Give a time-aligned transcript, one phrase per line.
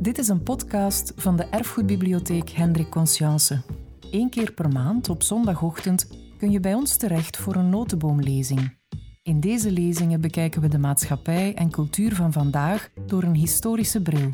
[0.00, 3.62] Dit is een podcast van de Erfgoedbibliotheek Hendrik Conscience.
[4.10, 8.78] Eén keer per maand op zondagochtend kun je bij ons terecht voor een notenboomlezing.
[9.22, 14.30] In deze lezingen bekijken we de maatschappij en cultuur van vandaag door een historische bril.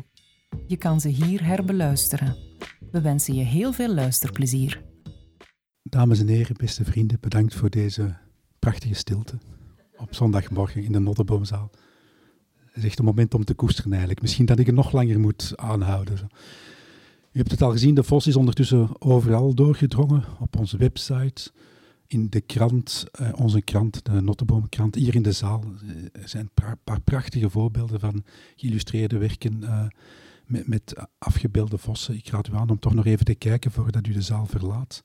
[0.67, 2.35] Je kan ze hier herbeluisteren.
[2.91, 4.83] We wensen je heel veel luisterplezier.
[5.83, 8.17] Dames en heren, beste vrienden, bedankt voor deze
[8.59, 9.37] prachtige stilte
[9.97, 11.71] op zondagmorgen in de Notteboomzaal.
[12.77, 14.21] Is echt een moment om te koesteren eigenlijk.
[14.21, 16.17] Misschien dat ik het nog langer moet aanhouden.
[17.31, 20.23] U hebt het al gezien, de Vos is ondertussen overal doorgedrongen.
[20.39, 21.51] Op onze website,
[22.07, 25.63] in de krant, eh, onze krant, de Notteboomkrant, hier in de zaal.
[26.11, 28.23] Er zijn een paar prachtige voorbeelden van
[28.55, 29.85] geïllustreerde werken uh,
[30.65, 32.15] met, afgebeelde vossen.
[32.15, 35.03] Ik raad u aan om toch nog even te kijken voordat u de zaal verlaat.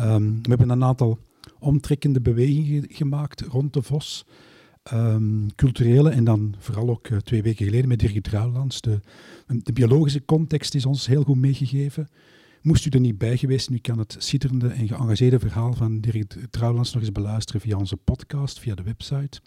[0.00, 1.18] Um, we hebben een aantal
[1.58, 4.26] omtrekkende bewegingen gemaakt rond de Vos.
[4.92, 8.80] Um, culturele en dan vooral ook uh, twee weken geleden met Dirk Trouwlands.
[8.80, 9.00] De,
[9.46, 12.08] de, biologische context is ons heel goed meegegeven.
[12.62, 16.36] Moest u er niet bij geweest u kan het schitterende en geëngageerde verhaal van Dirk
[16.50, 19.40] Trouwlands nog eens beluisteren via onze podcast, via de website.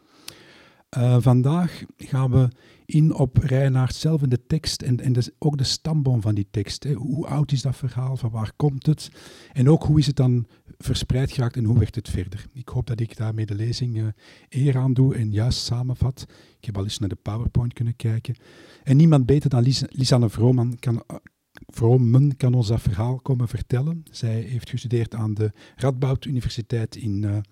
[0.97, 2.47] Uh, vandaag gaan we
[2.85, 6.47] in op Reinaard zelf in de tekst en, en dus ook de stamboom van die
[6.51, 6.83] tekst.
[6.83, 8.17] Hoe oud is dat verhaal?
[8.17, 9.11] Van waar komt het?
[9.53, 12.45] En ook hoe is het dan verspreid geraakt en hoe werd het verder?
[12.53, 14.07] Ik hoop dat ik daarmee de lezing uh,
[14.49, 16.25] eer aan doe en juist samenvat.
[16.59, 18.35] Ik heb al eens naar de PowerPoint kunnen kijken.
[18.83, 21.03] En niemand beter dan Lis Lisanne Vrooman kan,
[21.67, 24.03] Vroomen kan ons dat verhaal komen vertellen.
[24.11, 27.43] Zij heeft gestudeerd aan de Radboud Universiteit in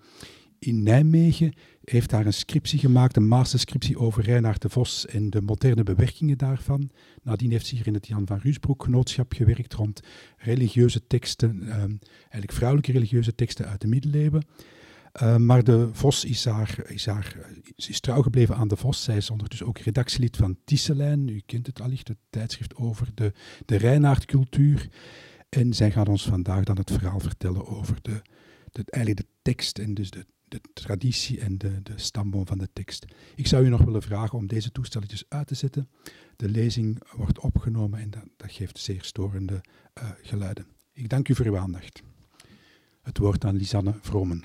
[0.62, 1.52] in Nijmegen
[1.84, 6.38] heeft daar een scriptie gemaakt, een masterscriptie over Reinhard de Vos en de moderne bewerkingen
[6.38, 6.90] daarvan.
[7.22, 10.00] Nadien heeft ze hier in het Jan van Ruusbroek genootschap gewerkt rond
[10.36, 14.44] religieuze teksten, um, eigenlijk vrouwelijke religieuze teksten uit de middeleeuwen.
[15.22, 17.36] Uh, maar de Vos is, haar, is, haar,
[17.76, 19.02] is trouw gebleven aan de Vos.
[19.02, 21.28] Zij is ondertussen ook redactielid van Tisselijn.
[21.28, 23.32] U kent het allicht, het tijdschrift over de,
[23.66, 24.88] de Reinaard-cultuur.
[25.48, 28.22] En zij gaat ons vandaag dan het verhaal vertellen over de,
[28.72, 32.68] de, eigenlijk de tekst en dus de de traditie en de, de stamboom van de
[32.72, 33.04] tekst.
[33.34, 35.88] Ik zou u nog willen vragen om deze toestelletjes uit te zetten.
[36.36, 39.60] De lezing wordt opgenomen en dat, dat geeft zeer storende
[39.98, 40.66] uh, geluiden.
[40.92, 42.02] Ik dank u voor uw aandacht.
[43.02, 44.42] Het woord aan Lisanne Vromen.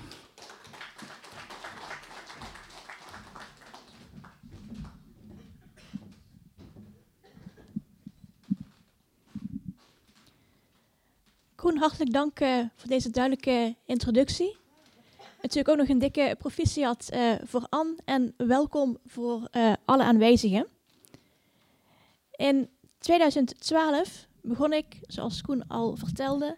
[11.56, 14.57] Koen, hartelijk dank uh, voor deze duidelijke introductie.
[15.47, 20.68] Natuurlijk ook nog een dikke proficiat uh, voor Anne en welkom voor uh, alle aanwezigen.
[22.31, 22.69] In
[23.00, 26.58] 2012 begon ik, zoals Koen al vertelde,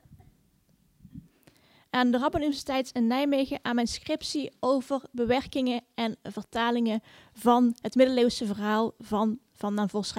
[1.90, 7.02] aan de Radboud Universiteit in Nijmegen aan mijn scriptie over bewerkingen en vertalingen
[7.34, 10.14] van het middeleeuwse verhaal van Van den Vos.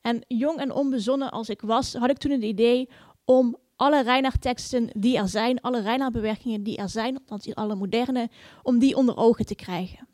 [0.00, 2.88] En jong en onbezonnen als ik was, had ik toen het idee
[3.24, 8.28] om alle Reinaard-teksten die er zijn, alle Reinaard-bewerkingen die er zijn, althans alle moderne,
[8.62, 10.08] om die onder ogen te krijgen.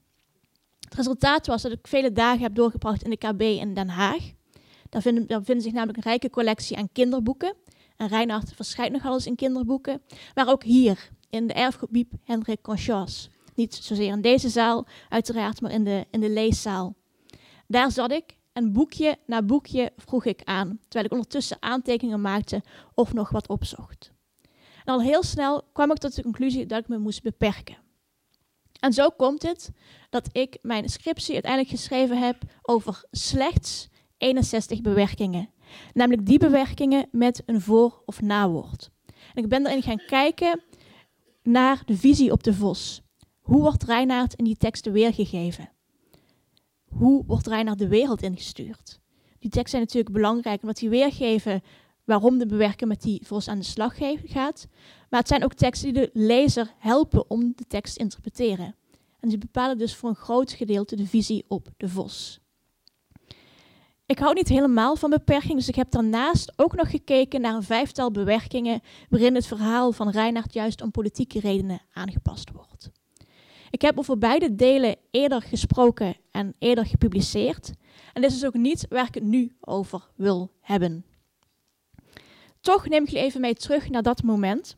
[0.80, 4.32] Het resultaat was dat ik vele dagen heb doorgebracht in de KB in Den Haag.
[4.88, 7.54] Daar vinden, daar zich namelijk een rijke collectie aan kinderboeken.
[7.96, 10.02] En Reinaard verschijnt nogal eens in kinderboeken.
[10.34, 13.28] Maar ook hier, in de erfgoedbiep Hendrik Conscience.
[13.54, 16.94] Niet zozeer in deze zaal, uiteraard, maar in de, in de leeszaal.
[17.66, 22.62] Daar zat ik en boekje na boekje vroeg ik aan, terwijl ik ondertussen aantekeningen maakte
[22.94, 24.12] of nog wat opzocht.
[24.84, 27.76] En al heel snel kwam ik tot de conclusie dat ik me moest beperken.
[28.80, 29.70] En zo komt het
[30.10, 35.50] dat ik mijn scriptie uiteindelijk geschreven heb over slechts 61 bewerkingen.
[35.92, 38.90] Namelijk die bewerkingen met een voor- of nawoord.
[39.34, 40.62] En ik ben erin gaan kijken
[41.42, 43.02] naar de visie op de vos.
[43.40, 45.77] Hoe wordt Reinaard in die teksten weergegeven?
[46.88, 49.00] Hoe wordt Reinaard de wereld ingestuurd?
[49.38, 51.62] Die teksten zijn natuurlijk belangrijk omdat die weergeven
[52.04, 54.66] waarom de bewerker met die vos aan de slag gaat.
[55.10, 58.74] Maar het zijn ook teksten die de lezer helpen om de tekst te interpreteren.
[59.20, 62.40] En die bepalen dus voor een groot gedeelte de visie op de vos.
[64.06, 67.62] Ik hou niet helemaal van beperking, dus ik heb daarnaast ook nog gekeken naar een
[67.62, 72.90] vijftal bewerkingen waarin het verhaal van Reinaard juist om politieke redenen aangepast wordt.
[73.70, 77.72] Ik heb over beide delen eerder gesproken en eerder gepubliceerd.
[78.12, 81.04] En dit is ook niet waar ik het nu over wil hebben.
[82.60, 84.76] Toch neem ik je even mee terug naar dat moment.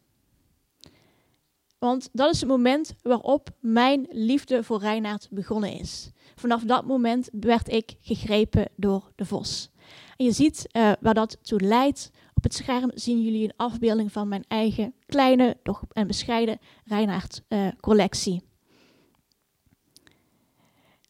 [1.79, 6.11] Want dat is het moment waarop mijn liefde voor Reinaard begonnen is.
[6.35, 9.71] Vanaf dat moment werd ik gegrepen door de vos.
[10.17, 12.11] En je ziet uh, waar dat toe leidt.
[12.35, 18.35] Op het scherm zien jullie een afbeelding van mijn eigen kleine, toch en bescheiden Reinaard-collectie.
[18.35, 18.50] Uh,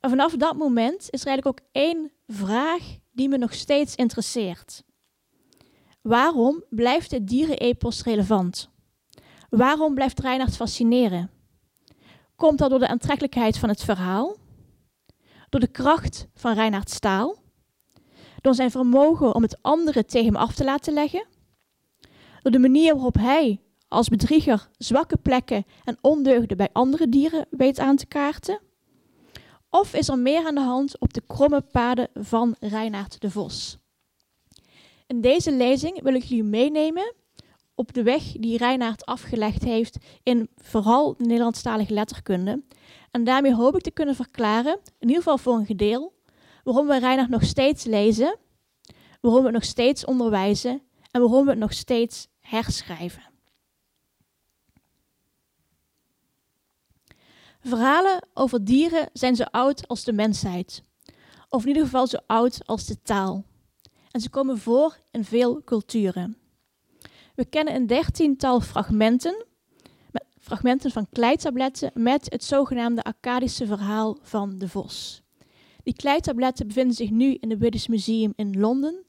[0.01, 2.83] en vanaf dat moment is er eigenlijk ook één vraag
[3.13, 4.83] die me nog steeds interesseert.
[6.03, 8.71] Waarom blijft dit dierenepos relevant?
[9.51, 11.31] Waarom blijft Reinhard fascineren?
[12.37, 14.37] Komt dat door de aantrekkelijkheid van het verhaal?
[15.49, 17.37] Door de kracht van Reinhard Staal?
[18.41, 21.27] Door zijn vermogen om het andere tegen hem af te laten leggen?
[22.43, 27.79] Door de manier waarop hij als bedrieger zwakke plekken en ondeugden bij andere dieren weet
[27.79, 28.61] aan te kaarten?
[29.71, 33.79] Of is er meer aan de hand op de kromme paden van Reinaard de Vos?
[35.07, 37.15] In deze lezing wil ik jullie meenemen
[37.75, 42.63] op de weg die Reinaard afgelegd heeft in vooral de Nederlandstalige letterkunde.
[43.11, 46.13] En daarmee hoop ik te kunnen verklaren, in ieder geval voor een gedeel,
[46.65, 48.37] waarom we Reinaard nog steeds lezen,
[49.21, 53.30] waarom we het nog steeds onderwijzen en waarom we het nog steeds herschrijven.
[57.61, 60.83] Verhalen over dieren zijn zo oud als de mensheid,
[61.49, 63.45] of in ieder geval zo oud als de taal.
[64.11, 66.37] En ze komen voor in veel culturen.
[67.35, 69.45] We kennen een dertiental fragmenten,
[70.41, 75.23] fragmenten van kleitabletten met het zogenaamde Akkadische verhaal van de vos.
[75.83, 79.05] Die kleitabletten bevinden zich nu in het British Museum in Londen.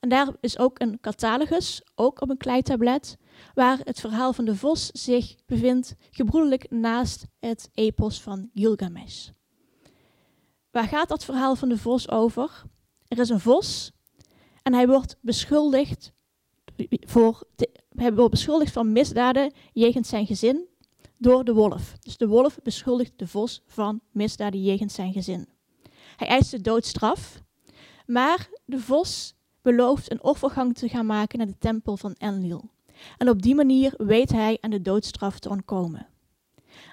[0.00, 3.16] En daar is ook een catalogus, ook op een kleitablet,
[3.54, 9.28] waar het verhaal van de vos zich bevindt, gebroedelijk naast het epos van Gilgamesh.
[10.70, 12.62] Waar gaat dat verhaal van de vos over?
[13.08, 13.92] Er is een vos
[14.62, 16.12] en hij wordt beschuldigd,
[17.00, 17.44] voor
[17.88, 20.68] hij wordt beschuldigd van misdaden jegens zijn gezin
[21.18, 21.96] door de wolf.
[22.00, 25.48] Dus de wolf beschuldigt de vos van misdaden jegens zijn gezin.
[26.16, 27.42] Hij eist de doodstraf,
[28.06, 32.70] maar de vos belooft een offergang te gaan maken naar de tempel van Enlil.
[33.18, 36.06] En op die manier weet hij aan de doodstraf te ontkomen.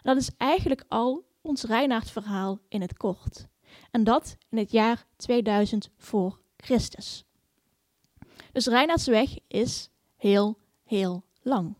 [0.03, 3.47] dat is eigenlijk al ons Reinaard-verhaal in het kort.
[3.91, 7.23] En dat in het jaar 2000 voor Christus.
[8.51, 11.75] Dus Reinaardsweg is heel, heel lang.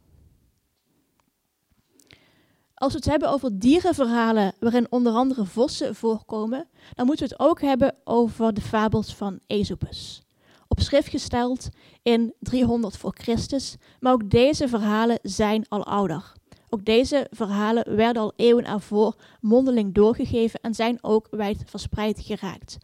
[2.74, 7.44] Als we het hebben over dierenverhalen waarin onder andere vossen voorkomen, dan moeten we het
[7.50, 10.22] ook hebben over de fabels van Aesopus
[10.70, 11.70] op schrift gesteld
[12.04, 16.34] in 300 voor Christus, maar ook deze verhalen zijn al ouder.
[16.70, 22.78] Ook deze verhalen werden al eeuwen ervoor mondeling doorgegeven en zijn ook wijd verspreid geraakt.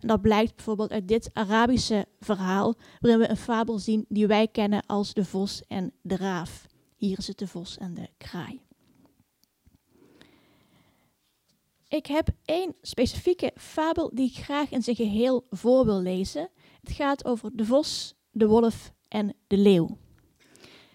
[0.00, 4.86] Dat blijkt bijvoorbeeld uit dit Arabische verhaal, waarin we een fabel zien die wij kennen
[4.86, 6.66] als de vos en de raaf.
[6.96, 8.60] Hier is het de vos en de kraai.
[11.88, 16.50] Ik heb één specifieke fabel die ik graag in zijn geheel voor wil lezen.
[16.80, 19.98] Het gaat over de vos, de wolf en de leeuw.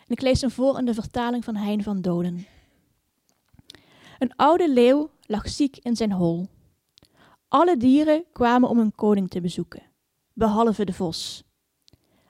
[0.07, 2.47] Ik lees hem voor in de vertaling van Hein van Doden.
[4.19, 6.47] Een oude leeuw lag ziek in zijn hol.
[7.47, 9.83] Alle dieren kwamen om hun koning te bezoeken,
[10.33, 11.43] behalve de vos.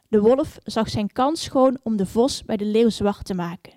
[0.07, 3.73] De wolf zag zijn kans schoon om de vos bij de leeuw zwart te maken,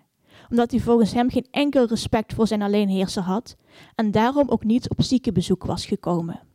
[0.50, 3.56] omdat hij volgens hem geen enkel respect voor zijn alleenheerser had
[3.94, 6.47] en daarom ook niet op ziekenbezoek was gekomen.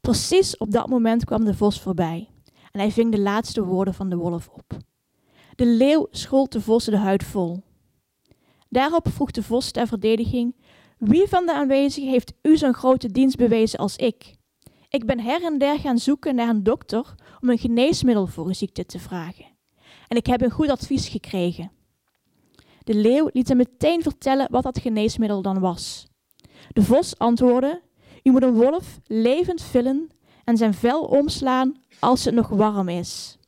[0.00, 2.28] Precies op dat moment kwam de vos voorbij
[2.72, 4.76] en hij ving de laatste woorden van de wolf op.
[5.54, 7.62] De leeuw schold de vos de huid vol.
[8.68, 10.56] Daarop vroeg de vos ter verdediging:
[10.98, 14.36] Wie van de aanwezigen heeft u zo'n grote dienst bewezen als ik?
[14.88, 18.52] Ik ben her en der gaan zoeken naar een dokter om een geneesmiddel voor uw
[18.52, 19.44] ziekte te vragen.
[20.08, 21.70] En ik heb een goed advies gekregen.
[22.84, 26.06] De leeuw liet hem meteen vertellen wat dat geneesmiddel dan was.
[26.72, 27.82] De vos antwoordde:
[28.28, 30.10] u moet een wolf levend vullen
[30.44, 33.38] en zijn vel omslaan als het nog warm is.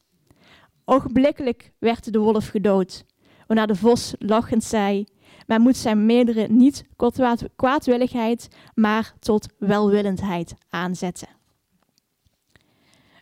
[0.84, 3.04] Ogenblikkelijk werd de wolf gedood,
[3.46, 5.04] waarna de vos lachend zei:
[5.46, 11.28] Men moet zijn meerdere niet tot kwaadwilligheid, maar tot welwillendheid aanzetten.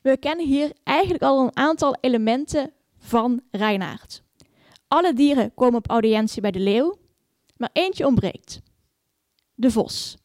[0.03, 4.23] We kennen hier eigenlijk al een aantal elementen van Reinaard.
[4.89, 6.99] Alle dieren komen op audiëntie bij de leeuw,
[7.57, 8.61] maar eentje ontbreekt:
[9.55, 10.17] de vos.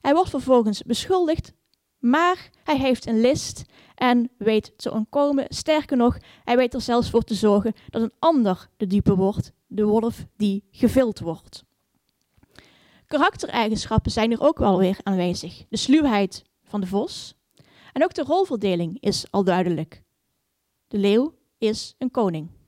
[0.00, 1.52] Hij wordt vervolgens beschuldigd,
[1.98, 3.64] maar hij heeft een list
[3.94, 5.44] en weet te ontkomen.
[5.48, 9.52] Sterker nog, hij weet er zelfs voor te zorgen dat een ander de diepe wordt,
[9.66, 11.64] de wolf die gevild wordt.
[13.06, 15.64] Karaktereigenschappen zijn er ook wel weer aanwezig.
[15.68, 17.34] De sluwheid van de vos
[17.92, 20.02] en ook de rolverdeling is al duidelijk.
[20.88, 22.59] De leeuw is een koning.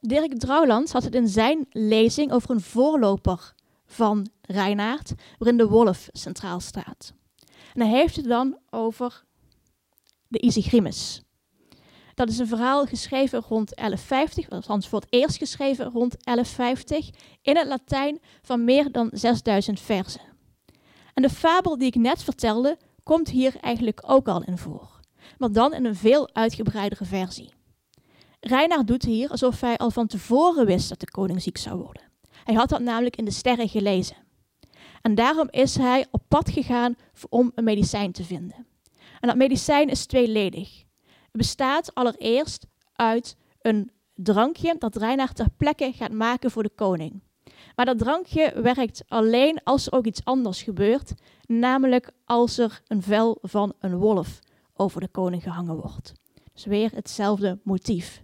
[0.00, 3.54] Dirk Drouwland had het in zijn lezing over een voorloper
[3.86, 7.12] van Reinaard, waarin de wolf centraal staat.
[7.74, 9.24] En hij heeft het dan over
[10.28, 11.22] de Isigrimus.
[12.14, 17.10] Dat is een verhaal geschreven rond 1150, althans voor het eerst geschreven rond 1150,
[17.42, 20.20] in het Latijn van meer dan 6000 versen.
[21.14, 25.00] En de fabel die ik net vertelde, komt hier eigenlijk ook al in voor.
[25.38, 27.50] Maar dan in een veel uitgebreidere versie.
[28.40, 32.02] Reinaard doet hier alsof hij al van tevoren wist dat de koning ziek zou worden.
[32.44, 34.16] Hij had dat namelijk in de sterren gelezen.
[35.02, 36.96] En daarom is hij op pad gegaan
[37.28, 38.66] om een medicijn te vinden.
[39.20, 40.84] En dat medicijn is tweeledig.
[41.04, 47.22] Het bestaat allereerst uit een drankje dat Reinaard ter plekke gaat maken voor de koning.
[47.76, 51.14] Maar dat drankje werkt alleen als er ook iets anders gebeurt,
[51.46, 54.38] namelijk als er een vel van een wolf
[54.74, 56.12] over de koning gehangen wordt.
[56.52, 58.20] Dus weer hetzelfde motief.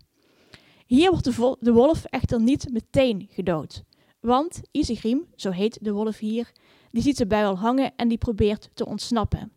[0.87, 3.85] Hier wordt de, de wolf echter niet meteen gedood.
[4.21, 6.53] Want Isigrim, zo heet de wolf hier,
[6.91, 9.53] die ziet de bui al hangen en die probeert te ontsnappen.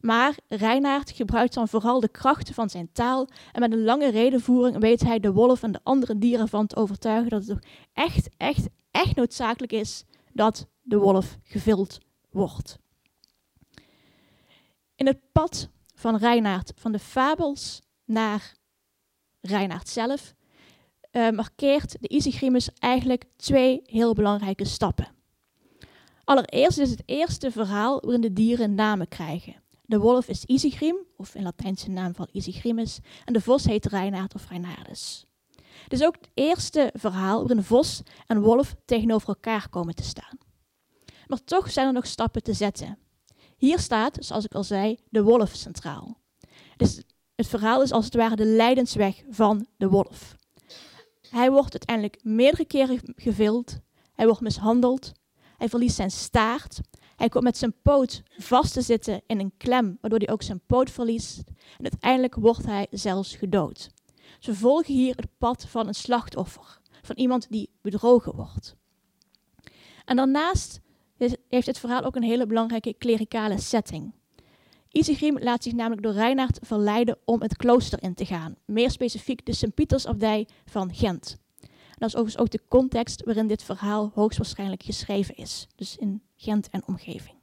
[0.00, 4.78] Maar Reinaard gebruikt dan vooral de krachten van zijn taal en met een lange redenvoering
[4.78, 8.68] weet hij de wolf en de andere dieren van te overtuigen dat het echt, echt,
[8.90, 11.98] echt noodzakelijk is dat de wolf gevild
[12.30, 12.78] wordt.
[14.96, 18.54] In het pad van Reinaard van de fabels naar
[19.40, 20.34] Reinaard zelf
[21.16, 25.12] uh, markeert de Isigrimus eigenlijk twee heel belangrijke stappen.
[26.24, 29.62] Allereerst is het eerste verhaal waarin de dieren namen krijgen.
[29.82, 34.34] De wolf is Isigrim, of in Latijnse naam van Isigrimus, en de vos heet Reinaard
[34.34, 35.24] of Reinardus.
[35.82, 40.38] Het is ook het eerste verhaal waarin vos en wolf tegenover elkaar komen te staan.
[41.26, 42.98] Maar toch zijn er nog stappen te zetten.
[43.56, 46.18] Hier staat, zoals ik al zei, de wolf centraal.
[46.76, 47.02] Dus
[47.34, 50.36] het verhaal is als het ware de lijdensweg van de wolf.
[51.34, 53.78] Hij wordt uiteindelijk meerdere keren gevild.
[54.12, 55.12] Hij wordt mishandeld.
[55.56, 56.80] Hij verliest zijn staart.
[57.16, 60.60] Hij komt met zijn poot vast te zitten in een klem, waardoor hij ook zijn
[60.66, 61.42] poot verliest.
[61.78, 63.90] En uiteindelijk wordt hij zelfs gedood.
[64.38, 68.76] Ze volgen hier het pad van een slachtoffer, van iemand die bedrogen wordt.
[70.04, 70.80] En daarnaast
[71.48, 74.12] heeft het verhaal ook een hele belangrijke klerikale setting.
[74.94, 78.56] Isigrim laat zich namelijk door Reinaard verleiden om het klooster in te gaan.
[78.64, 81.38] Meer specifiek de Sint-Pietersabdij van Gent.
[81.98, 85.66] dat is overigens ook de context waarin dit verhaal hoogstwaarschijnlijk geschreven is.
[85.76, 87.36] Dus in Gent en omgeving.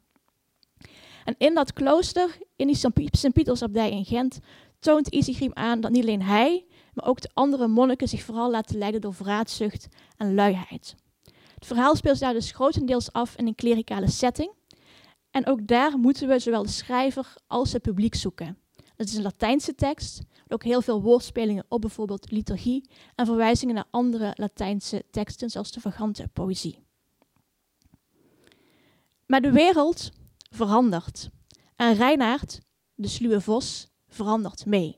[1.26, 4.40] En in dat klooster, in die Sint-Pietersabdij in Gent,
[4.80, 8.78] toont Isigrim aan dat niet alleen hij, maar ook de andere monniken zich vooral laten
[8.78, 10.96] leiden door vraatzucht en luiheid.
[11.56, 14.52] Het verhaal speelt daar dus grotendeels af in een klerikale setting.
[15.32, 18.58] En ook daar moeten we zowel de schrijver als het publiek zoeken.
[18.96, 23.76] Dat is een Latijnse tekst, met ook heel veel woordspelingen op bijvoorbeeld liturgie en verwijzingen
[23.76, 26.84] naar andere Latijnse teksten, zoals de vagante poëzie.
[29.26, 30.12] Maar de wereld
[30.50, 31.30] verandert.
[31.76, 32.62] En Reinaard,
[32.96, 34.96] de sluwe vos, verandert mee.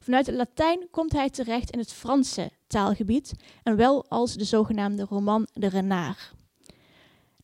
[0.00, 3.32] Vanuit het Latijn komt hij terecht in het Franse taalgebied
[3.62, 6.36] en wel als de zogenaamde roman de Renard.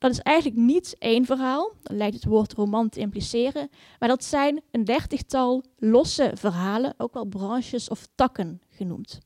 [0.05, 3.69] Dat is eigenlijk niet één verhaal, dat lijkt het woord roman te impliceren,
[3.99, 9.19] maar dat zijn een dertigtal losse verhalen, ook wel branches of takken genoemd.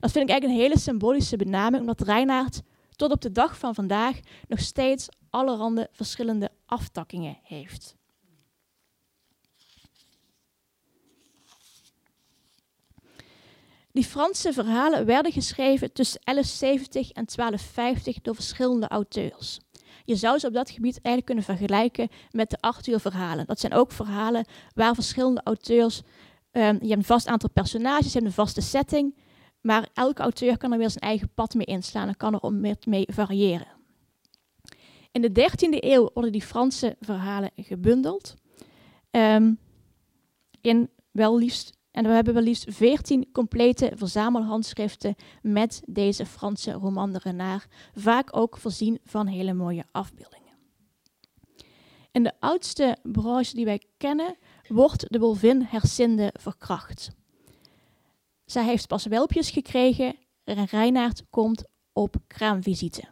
[0.00, 2.62] Dat vind ik eigenlijk een hele symbolische benaming, omdat Reinaard
[2.96, 7.96] tot op de dag van vandaag nog steeds allerhande verschillende aftakkingen heeft.
[13.92, 19.60] Die Franse verhalen werden geschreven tussen 1170 en 1250 door verschillende auteurs.
[20.04, 23.46] Je zou ze op dat gebied eigenlijk kunnen vergelijken met de Arthur-verhalen.
[23.46, 26.02] Dat zijn ook verhalen waar verschillende auteurs.
[26.52, 29.14] Um, je hebt een vast aantal personages, je hebt een vaste setting.
[29.60, 33.06] Maar elke auteur kan er weer zijn eigen pad mee inslaan en kan er mee
[33.12, 33.66] variëren.
[35.12, 38.34] In de 13e eeuw worden die Franse verhalen gebundeld.
[39.10, 39.58] Um,
[40.60, 47.12] in wel liefst, en we hebben wel liefst 14 complete verzamelhandschriften met deze Franse roman
[47.12, 50.52] de Renard, vaak ook voorzien van hele mooie afbeeldingen.
[52.12, 54.36] In de oudste branche die wij kennen,
[54.68, 57.10] wordt de wolvin Hersinde verkracht.
[58.44, 63.04] Zij heeft pas welpjes gekregen en Reinaard komt op kraamvisite.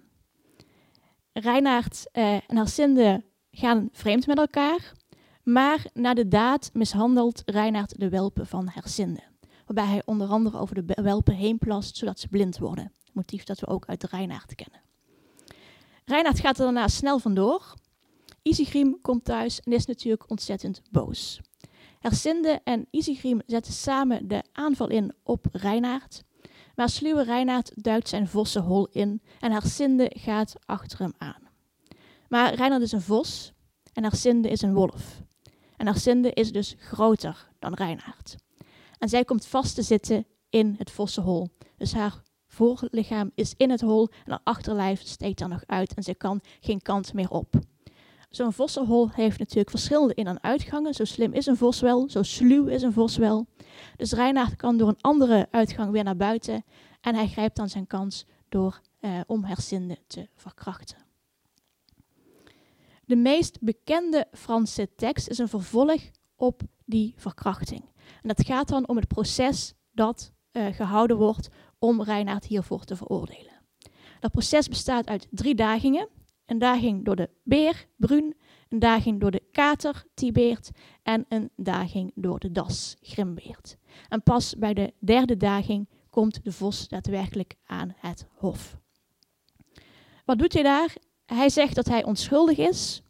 [1.33, 4.93] Reinaard uh, en Hersinde gaan vreemd met elkaar,
[5.43, 9.23] maar na de daad mishandelt Reinaard de welpen van Hersinde.
[9.67, 12.93] Waarbij hij onder andere over de welpen heen plast, zodat ze blind worden.
[13.13, 14.81] Motief dat we ook uit Reinaard kennen.
[16.05, 17.75] Reinaard gaat er daarna snel vandoor.
[18.43, 21.41] Isigrim komt thuis en is natuurlijk ontzettend boos.
[21.99, 26.23] Hersinde en Isigrim zetten samen de aanval in op Reinaard.
[26.75, 31.49] Maar sluwe Reinaard duikt zijn vossenhol in en Hersinde gaat achter hem aan.
[32.29, 33.53] Maar Reinaard is een vos
[33.93, 35.23] en Hersinde is een wolf.
[35.83, 38.37] En Hersinde is dus groter dan Reinaard.
[38.99, 41.49] En zij komt vast te zitten in het vossenhol.
[41.77, 46.03] Dus haar voorlichaam is in het hol en haar achterlijf steekt er nog uit en
[46.03, 47.55] ze kan geen kant meer op.
[48.31, 50.95] zo'n vossenhol heeft natuurlijk verschillende in- en uitgangen.
[50.95, 53.47] Zo slim is een vos wel, zo sluw is een vos wel.
[53.97, 56.65] Dus Reinaard kan door een andere uitgang weer naar buiten
[57.01, 61.12] en hij grijpt dan zijn kans door eh, om Hersinde te verkrachten.
[63.13, 66.01] De meest bekende Franse tekst is een vervolg
[66.37, 67.83] op die verkrachting.
[68.23, 72.97] En dat gaat dan om het proces dat uh, gehouden wordt om Reinaard hiervoor te
[72.97, 73.63] veroordelen.
[74.21, 76.09] Dat proces bestaat uit drie dagingen.
[76.47, 78.37] Een daging door de beer, Brun,
[78.69, 80.71] een daging door de kater, Tibeert,
[81.03, 83.77] en een daging door de das, Grimbeert.
[84.09, 88.79] En pas bij de derde daging komt de vos daadwerkelijk aan het hof.
[90.25, 90.97] Wat doet hij daar?
[91.27, 93.03] Hij zegt dat hij onschuldig is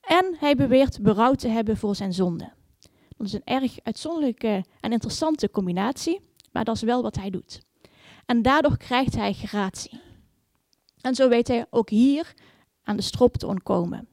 [0.00, 2.52] en hij beweert berouw te hebben voor zijn zonde.
[3.16, 6.20] Dat is een erg uitzonderlijke en interessante combinatie,
[6.52, 7.60] maar dat is wel wat hij doet.
[8.26, 10.00] En daardoor krijgt hij gratie.
[11.00, 12.34] En zo weet hij ook hier
[12.82, 14.08] aan de strop te ontkomen.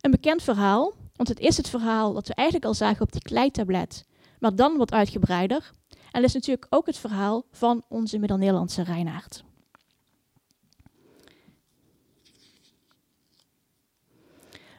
[0.00, 3.22] Een bekend verhaal, want het is het verhaal dat we eigenlijk al zagen op die
[3.22, 4.04] kleitablet,
[4.38, 5.72] maar dan wat uitgebreider.
[5.88, 9.44] En dat is natuurlijk ook het verhaal van onze Middel-Nederlandse Reinaard.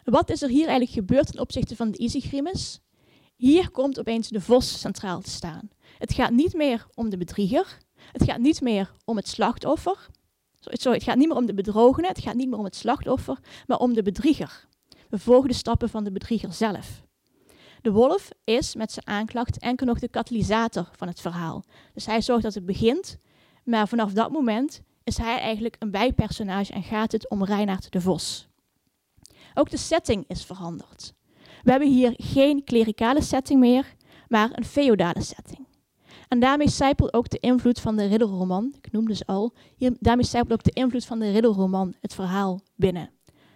[0.05, 2.79] Wat is er hier eigenlijk gebeurd ten opzichte van de Isigrimus?
[3.35, 5.69] Hier komt opeens de vos centraal te staan.
[5.97, 7.77] Het gaat niet meer om de bedrieger.
[8.11, 10.07] Het gaat niet meer om het slachtoffer.
[10.59, 12.07] Sorry, het gaat niet meer om de bedrogene.
[12.07, 14.67] Het gaat niet meer om het slachtoffer, maar om de bedrieger.
[15.09, 17.03] We volgen de stappen van de bedrieger zelf.
[17.81, 21.63] De wolf is met zijn aanklacht enkel nog de katalysator van het verhaal.
[21.93, 23.17] Dus hij zorgt dat het begint,
[23.63, 28.01] maar vanaf dat moment is hij eigenlijk een bijpersonage en gaat het om Reinaard de
[28.01, 28.47] Vos.
[29.57, 31.13] Ook de setting is veranderd.
[31.63, 33.95] We hebben hier geen klerikale setting meer,
[34.27, 35.67] maar een feodale setting.
[36.27, 39.53] En daarmee zijpelt ook de invloed van de ridderroman, ik noemde ze al,
[39.99, 43.09] daarmee zijpelt ook de invloed van de ridderroman het verhaal binnen.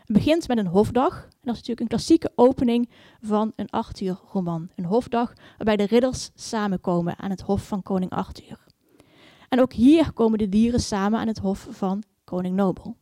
[0.10, 1.24] Het begint met een hofdag.
[1.24, 2.90] En dat is natuurlijk een klassieke opening
[3.22, 4.70] van een Arthur-roman.
[4.76, 8.66] Een hofdag waarbij de ridders samenkomen aan het hof van koning Arthur.
[9.50, 12.98] En ook hier komen de dieren samen aan het hof van koning Nobel.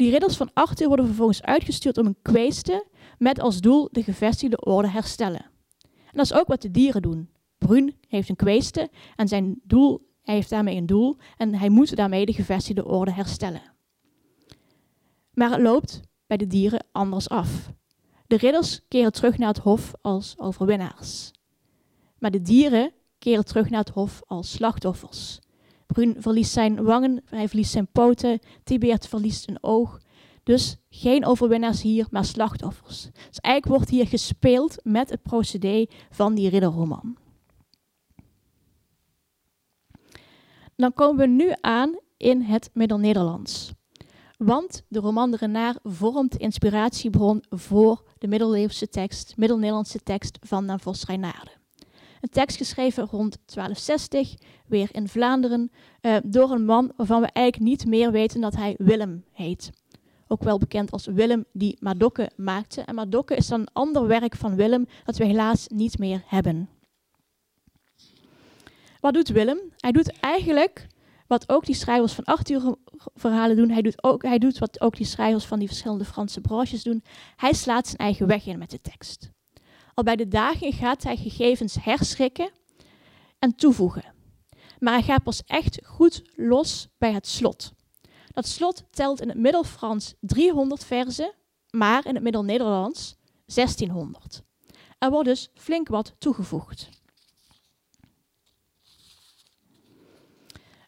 [0.00, 2.86] Die ridders van Arthur worden vervolgens uitgestuurd om een kweeste
[3.18, 5.44] met als doel de gevestigde orde herstellen.
[5.80, 7.30] En dat is ook wat de dieren doen.
[7.58, 11.96] Brun heeft een kweeste en zijn doel, hij heeft daarmee een doel en hij moet
[11.96, 13.62] daarmee de gevestigde orde herstellen.
[15.32, 17.72] Maar het loopt bij de dieren anders af.
[18.26, 21.30] De ridders keren terug naar het hof als overwinnaars.
[22.18, 25.38] Maar de dieren keren terug naar het hof als slachtoffers.
[25.92, 30.00] Brun verliest zijn wangen, hij verliest zijn poten, Tibert verliest een oog.
[30.42, 33.02] Dus geen overwinnaars hier, maar slachtoffers.
[33.02, 37.16] Dus eigenlijk wordt hier gespeeld met het procedé van die ridderroman.
[40.76, 43.72] Dan komen we nu aan in het Middel-Nederlands.
[44.36, 51.04] Want de roman de Renard vormt inspiratiebron voor de middeleeuwse tekst, Middel-Nederlandse tekst van Navos
[51.04, 51.59] Reinaarde.
[52.20, 54.34] Een tekst geschreven rond 1260,
[54.66, 55.70] weer in Vlaanderen,
[56.02, 59.70] uh, door een man waarvan we eigenlijk niet meer weten dat hij Willem heet.
[60.28, 62.80] Ook wel bekend als Willem die Madokke maakte.
[62.80, 66.68] En Madokke is dan een ander werk van Willem dat we helaas niet meer hebben.
[69.00, 69.58] Wat doet Willem?
[69.76, 70.86] Hij doet eigenlijk
[71.26, 72.76] wat ook die schrijvers van Arthur
[73.14, 73.70] verhalen doen.
[73.70, 77.04] Hij doet, ook, hij doet wat ook die schrijvers van die verschillende Franse branches doen.
[77.36, 79.30] Hij slaat zijn eigen weg in met de tekst.
[79.94, 82.50] Al bij de dagen gaat hij gegevens herschrikken
[83.38, 84.14] en toevoegen.
[84.78, 87.72] Maar hij gaat pas echt goed los bij het slot.
[88.32, 91.34] Dat slot telt in het Middelfrans 300 verzen,
[91.70, 93.16] maar in het Middel-Nederlands
[93.54, 94.42] 1600.
[94.98, 96.88] Er wordt dus flink wat toegevoegd.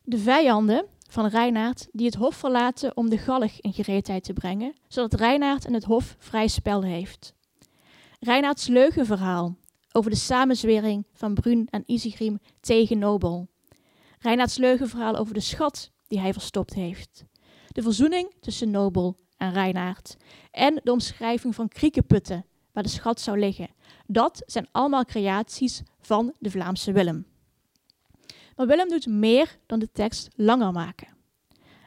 [0.04, 4.74] De vijanden van Reinaard die het hof verlaten om de galg in gereedheid te brengen,
[4.88, 7.34] zodat Reinaard en het hof vrij spel heeft.
[8.24, 9.56] Reinaards leugenverhaal
[9.92, 13.48] over de samenzwering van Brun en Isigrim tegen Nobel.
[14.18, 17.24] Reinaards leugenverhaal over de schat die hij verstopt heeft.
[17.68, 20.16] De verzoening tussen Nobel en Reinaard.
[20.50, 23.68] En de omschrijving van Kriekenputten, waar de schat zou liggen.
[24.06, 27.26] Dat zijn allemaal creaties van de Vlaamse Willem.
[28.56, 31.16] Maar Willem doet meer dan de tekst langer maken.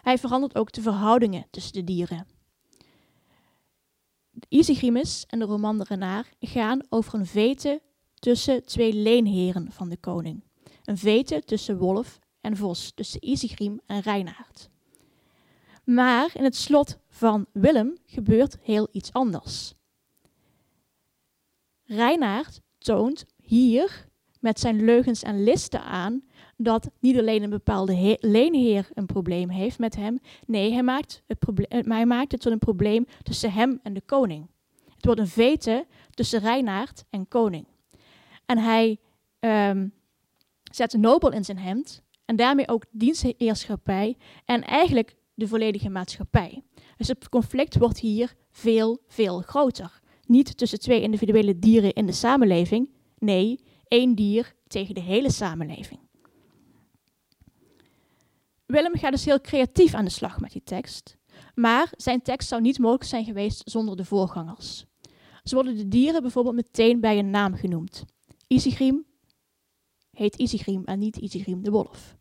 [0.02, 2.35] Hij verandert ook de verhoudingen tussen de dieren.
[4.50, 7.82] Isigrimus en de roman de Renard gaan over een vete
[8.13, 10.43] tussen twee leenheren van de koning.
[10.84, 14.69] Een vete tussen wolf en vos, tussen Isigrim en Reinaard.
[15.84, 19.74] Maar in het slot van Willem gebeurt heel iets anders.
[21.84, 24.08] Reinaard toont hier
[24.39, 26.24] met zijn leugens en listen aan
[26.58, 30.20] dat niet alleen een bepaalde leenheer een probleem heeft met hem.
[30.46, 34.02] Nee, hij maakt, het probleem, hij maakt het tot een probleem tussen hem en de
[34.02, 34.48] koning.
[34.96, 37.65] Het wordt een vete tussen Reinaard en koning.
[38.46, 38.98] En hij
[39.39, 39.94] um,
[40.72, 46.63] zet Nobel in zijn hemd en daarmee ook dienstheerschappij en eigenlijk de volledige maatschappij.
[46.98, 50.00] Dus het conflict wordt hier veel, veel groter.
[50.26, 56.05] Niet tussen twee individuele dieren in de samenleving, nee, één dier tegen de hele samenleving.
[58.65, 61.17] Willem gaat dus heel creatief aan de slag met die tekst,
[61.56, 64.86] maar zijn tekst zou niet mogelijk zijn geweest zonder de voorgangers.
[65.43, 68.04] Zo worden de dieren bijvoorbeeld meteen bij een naam genoemd.
[68.47, 69.06] Isigrim
[70.12, 72.15] heet Isigrim en niet Isigrim de wolf.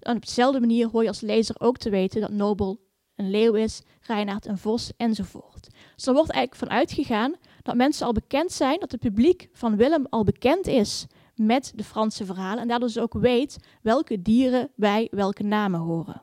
[0.00, 2.80] Op dezelfde manier hoor je als lezer ook te weten dat Nobel
[3.14, 5.68] een leeuw is, Reinaard een vos enzovoort.
[5.96, 9.76] Dus er wordt eigenlijk van uitgegaan dat mensen al bekend zijn, dat het publiek van
[9.76, 11.06] Willem al bekend is
[11.40, 16.22] met de Franse verhalen en daardoor dus ook weet welke dieren bij welke namen horen.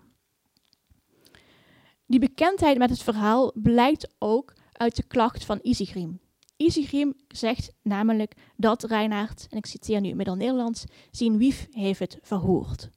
[2.06, 6.20] Die bekendheid met het verhaal blijkt ook uit de klacht van Isigrim.
[6.58, 12.18] Isigrim zegt namelijk dat Reinaard, en ik citeer nu in Nederlands, zijn wief heeft het
[12.22, 12.90] verhoord.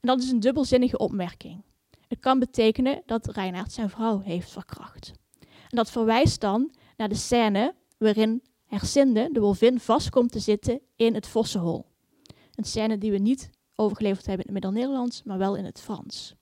[0.00, 1.64] En dat is een dubbelzinnige opmerking.
[2.08, 5.12] Het kan betekenen dat Reinaard zijn vrouw heeft verkracht.
[5.40, 10.80] En dat verwijst dan naar de scène waarin Hersinde, de wolvin, vast komt te zitten
[10.96, 11.86] in het vossenhol.
[12.54, 16.34] Een scène die we niet overgeleverd hebben in het Middel-Nederlands, maar wel in het Frans.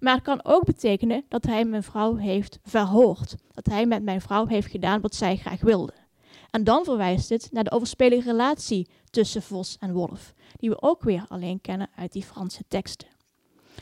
[0.00, 3.34] Maar het kan ook betekenen dat hij mijn vrouw heeft verhoord.
[3.52, 5.92] Dat hij met mijn vrouw heeft gedaan wat zij graag wilde.
[6.50, 11.02] En dan verwijst het naar de overspelige relatie tussen vos en wolf, die we ook
[11.02, 13.08] weer alleen kennen uit die Franse teksten.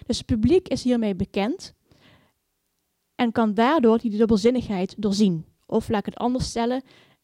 [0.06, 1.74] Dus het publiek is hiermee bekend
[3.14, 5.46] en kan daardoor die dubbelzinnigheid doorzien.
[5.66, 6.82] Of laat ik het anders stellen,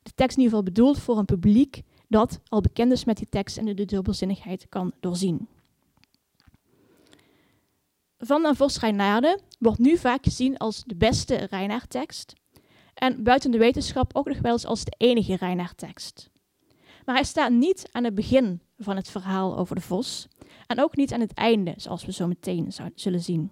[0.09, 3.29] de tekst in ieder geval bedoeld voor een publiek dat al bekend is met die
[3.29, 5.49] tekst en de dubbelzinnigheid kan doorzien.
[8.18, 12.33] Van den Vos Reinaarde wordt nu vaak gezien als de beste Reinaard-tekst
[12.94, 16.31] en buiten de wetenschap ook nog wel eens als de enige Reinaard-tekst.
[17.05, 20.29] Maar hij staat niet aan het begin van het verhaal over de vos
[20.66, 23.51] en ook niet aan het einde, zoals we zo meteen zullen zien.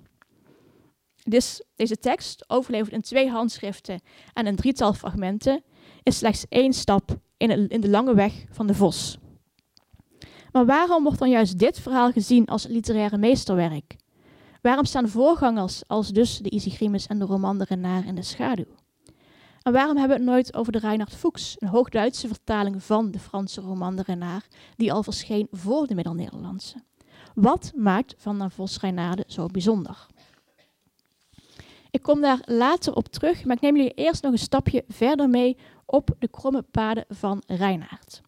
[1.25, 4.01] Dus deze tekst, overleverd in twee handschriften
[4.33, 5.63] en een drietal fragmenten,
[6.07, 9.19] is slechts één stap in, in de lange weg van de vos.
[10.53, 13.97] Maar waarom wordt dan juist dit verhaal gezien als literaire meesterwerk?
[14.63, 18.75] Waarom staan voorgangers als dus de Isigrimus en de roman de Renard in de schaduw?
[19.63, 23.19] En waarom hebben we het nooit over de Reinhard Fuchs, een Hoogduitse vertaling van de
[23.19, 26.77] Franse roman de Renard, die al verscheen voor de Middel-Nederlandse?
[27.35, 30.07] Wat maakt Van der Vos Reinaarde zo bijzonder?
[31.91, 35.29] Ik kom daar later op terug, maar ik neem jullie eerst nog een stapje verder
[35.29, 38.23] mee op de kromme paden van Reinaard.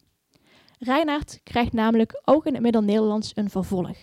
[0.79, 3.97] Reinaard krijgt namelijk ook in het Middel-Nederlands een vervolg.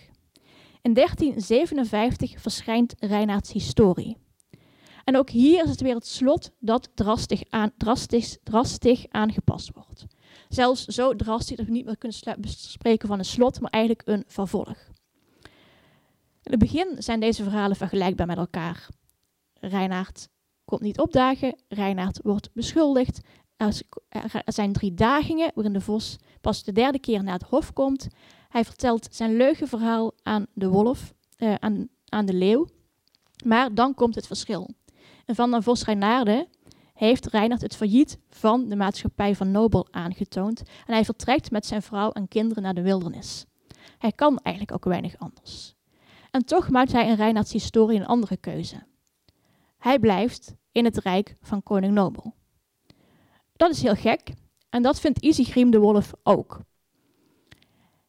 [0.81, 4.17] In 1357 verschijnt Reinaards historie.
[5.03, 10.05] En ook hier is het weer het slot dat drastisch, aan, drastisch, drastisch aangepast wordt.
[10.49, 12.17] Zelfs zo drastisch dat we niet meer kunnen
[12.49, 14.77] spreken van een slot, maar eigenlijk een vervolg.
[16.43, 18.87] In het begin zijn deze verhalen vergelijkbaar met elkaar.
[19.53, 20.29] Reinaard
[20.65, 23.21] komt niet opdagen, Reinaard wordt beschuldigd.
[23.57, 28.07] Er zijn drie dagingen waarin de vos pas de derde keer naar het hof komt.
[28.49, 32.67] Hij vertelt zijn leugenverhaal aan de wolf, uh, aan, aan de leeuw.
[33.45, 34.69] Maar dan komt het verschil.
[35.25, 36.47] En van de Vos Reinaarde
[36.93, 40.59] heeft Reinhard het failliet van de maatschappij van Nobel aangetoond.
[40.59, 43.45] En hij vertrekt met zijn vrouw en kinderen naar de wildernis.
[43.97, 45.75] Hij kan eigenlijk ook weinig anders.
[46.31, 48.83] En toch maakt hij in Reinhards historie een andere keuze.
[49.77, 52.36] Hij blijft in het rijk van koning Nobel.
[53.57, 54.33] Dat is heel gek
[54.69, 56.59] en dat vindt Isigrim de Wolf ook.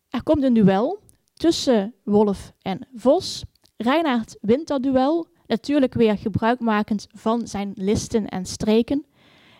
[0.08, 1.02] Er komt een duel
[1.34, 3.44] tussen wolf en vos.
[3.76, 9.06] Reinhard wint dat duel, natuurlijk weer gebruikmakend van zijn listen en streken.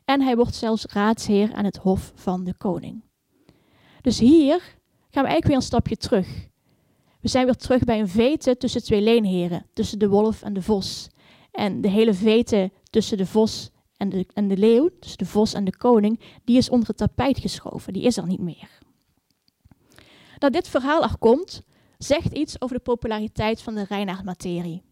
[0.05, 3.03] En hij wordt zelfs raadsheer aan het hof van de koning.
[4.01, 4.59] Dus hier
[5.11, 6.49] gaan we eigenlijk weer een stapje terug.
[7.21, 10.63] We zijn weer terug bij een vete tussen twee leenheren, tussen de wolf en de
[10.63, 11.09] vos.
[11.51, 15.53] En de hele vete tussen de vos en de, en de leeuw, tussen de vos
[15.55, 18.69] en de koning, die is onder het tapijt geschoven, die is er niet meer.
[20.39, 21.63] Dat dit verhaal er komt,
[21.99, 24.83] zegt iets over de populariteit van de Reinaard-materie,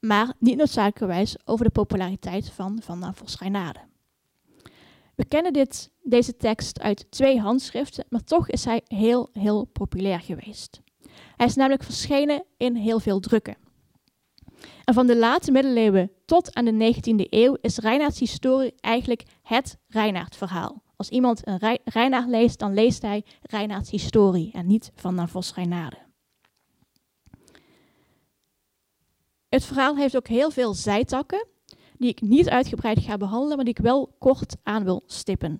[0.00, 3.80] maar niet noodzakelijkerwijs over de populariteit van Van der Vos Reinaarde.
[5.14, 10.20] We kennen dit, deze tekst uit twee handschriften, maar toch is hij heel, heel populair
[10.20, 10.80] geweest.
[11.36, 13.56] Hij is namelijk verschenen in heel veel drukken.
[14.84, 19.78] En van de late middeleeuwen tot aan de 19e eeuw is Reinaards historie eigenlijk het
[19.88, 25.28] Reinaard-verhaal Als iemand een Reinaard leest, dan leest hij Reinaards historie en niet van naar
[25.28, 25.98] Vos Reinaarde.
[29.48, 31.46] Het verhaal heeft ook heel veel zijtakken,
[31.96, 35.58] die ik niet uitgebreid ga behandelen, maar die ik wel kort aan wil stippen.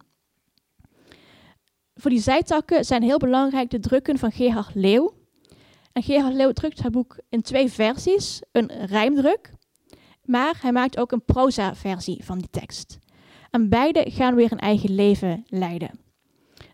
[1.95, 5.22] Voor die zijtakken zijn heel belangrijk de drukken van Gerhard Leeuw.
[5.93, 9.53] En Gerhard Leeuw drukt haar boek in twee versies, een rijmdruk,
[10.25, 12.99] maar hij maakt ook een proza-versie van die tekst.
[13.51, 16.01] En beide gaan weer een eigen leven leiden.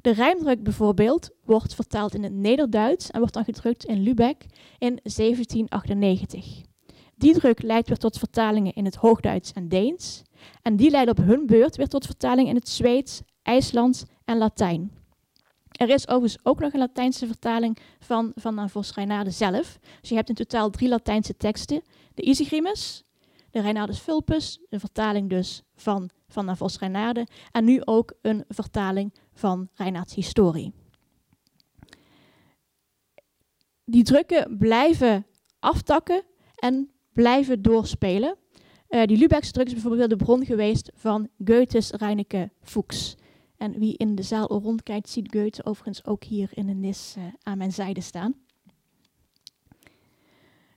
[0.01, 4.47] De rijmdruk bijvoorbeeld wordt vertaald in het Nederduits en wordt dan gedrukt in Lübeck
[4.79, 6.63] in 1798.
[7.17, 10.23] Die druk leidt weer tot vertalingen in het Hoogduits en Deens.
[10.63, 14.98] En die leiden op hun beurt weer tot vertalingen in het Zweeds, IJslands en Latijn.
[15.79, 19.79] Er is overigens ook nog een Latijnse vertaling van Van Vos Reinaarde zelf.
[20.01, 21.83] Dus je hebt in totaal drie Latijnse teksten.
[22.15, 23.05] De Isigrimus,
[23.51, 27.27] de Reinaardus Vulpus, een vertaling dus van Van Vos Reinaarde.
[27.53, 30.73] En nu ook een vertaling van Reinaards Historie.
[33.85, 35.27] Die drukken blijven
[35.59, 36.23] aftakken
[36.55, 38.37] en blijven doorspelen.
[38.89, 43.17] Uh, die Lübeckse druk is bijvoorbeeld de bron geweest van Goethes Reineke Fuchs.
[43.59, 47.25] En wie in de zaal rondkijkt, ziet Goethe overigens ook hier in de nis uh,
[47.43, 48.35] aan mijn zijde staan.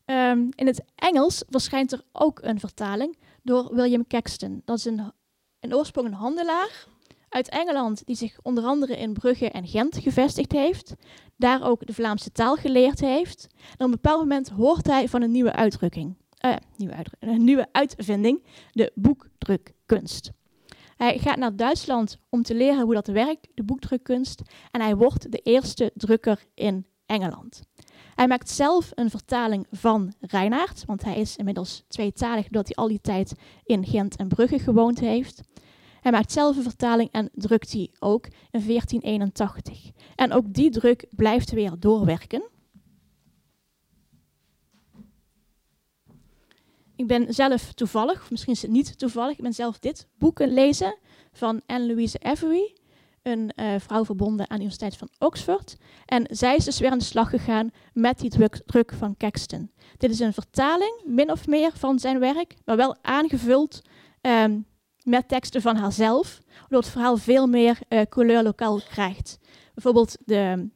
[0.06, 4.62] Um, in het Engels verschijnt er ook een vertaling door William Caxton.
[4.66, 5.12] Dat is een,
[5.60, 6.88] in oorsprong een handelaar
[7.30, 10.96] uit Engeland die zich onder andere in Brugge en Gent gevestigd heeft.
[11.36, 13.48] Daar ook de Vlaamse taal geleerd heeft.
[13.54, 16.16] En op een bepaald moment hoort hij van een nieuwe uitdrukking.
[16.46, 20.32] Uh, nieuwe, een nieuwe uitvinding, de boekdrukkunst.
[21.02, 24.42] Hij gaat naar Duitsland om te leren hoe dat werkt, de boekdrukkunst.
[24.72, 27.62] En hij wordt de eerste drukker in Engeland.
[28.16, 32.88] Hij maakt zelf een vertaling van Reinaard, want hij is inmiddels tweetalig doordat hij al
[32.88, 33.34] die tijd
[33.64, 35.42] in Gent en Brugge gewoond heeft.
[36.02, 39.92] Hij maakt zelf een vertaling en drukt die ook in 1481.
[40.16, 42.44] En ook die druk blijft weer doorwerken.
[47.02, 50.40] Ik ben zelf toevallig, of misschien is het niet toevallig, ik ben zelf dit boek
[50.40, 50.98] lezen
[51.32, 52.76] van Anne-Louise Avery,
[53.22, 55.78] een uh, vrouw verbonden aan de Universiteit van Oxford.
[56.06, 58.30] En zij is dus weer aan de slag gegaan met die
[58.66, 59.72] druk, van Caxton.
[59.98, 63.82] Dit is een vertaling, min of meer, van zijn werk, maar wel aangevuld
[64.22, 64.66] um,
[65.04, 69.40] met teksten van haarzelf, waardoor het verhaal veel meer uh, couleur lokaal krijgt.
[69.74, 70.70] Bijvoorbeeld de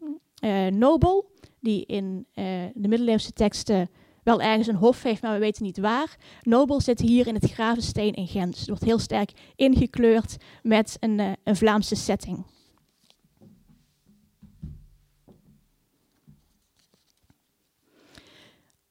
[0.43, 2.27] uh, nobel, die in
[2.73, 3.89] de middeleeuwse teksten
[4.25, 6.15] wel ergens een hof heeft, maar we weten niet waar.
[6.41, 8.57] Nobel zit hier in het Gravensteen in Gent.
[8.57, 12.45] Het wordt heel sterk ingekleurd met een, uh, een Vlaamse setting.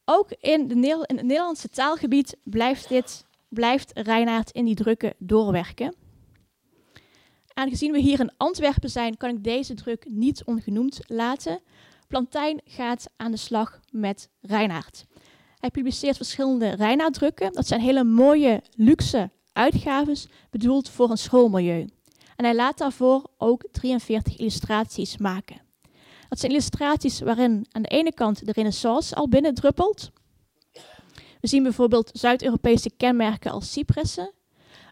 [0.04, 5.94] Ook in, het Nederlandse taalgebied blijft, dit, blijft Reinaard in die drukken doorwerken.
[7.54, 11.60] Aangezien we hier in Antwerpen zijn, kan ik deze druk niet ongenoemd laten.
[12.08, 15.06] Plantijn gaat aan de slag met Reinaard.
[15.64, 17.52] Hij publiceert verschillende Reinaard-drukken.
[17.52, 21.88] Dat zijn hele mooie, luxe uitgaves, bedoeld voor een schoolmilieu.
[22.36, 25.60] En hij laat daarvoor ook 43 illustraties maken.
[26.28, 30.10] Dat zijn illustraties waarin aan de ene kant de renaissance al binnendruppelt.
[31.40, 34.32] We zien bijvoorbeeld Zuid-Europese kenmerken als cipressen.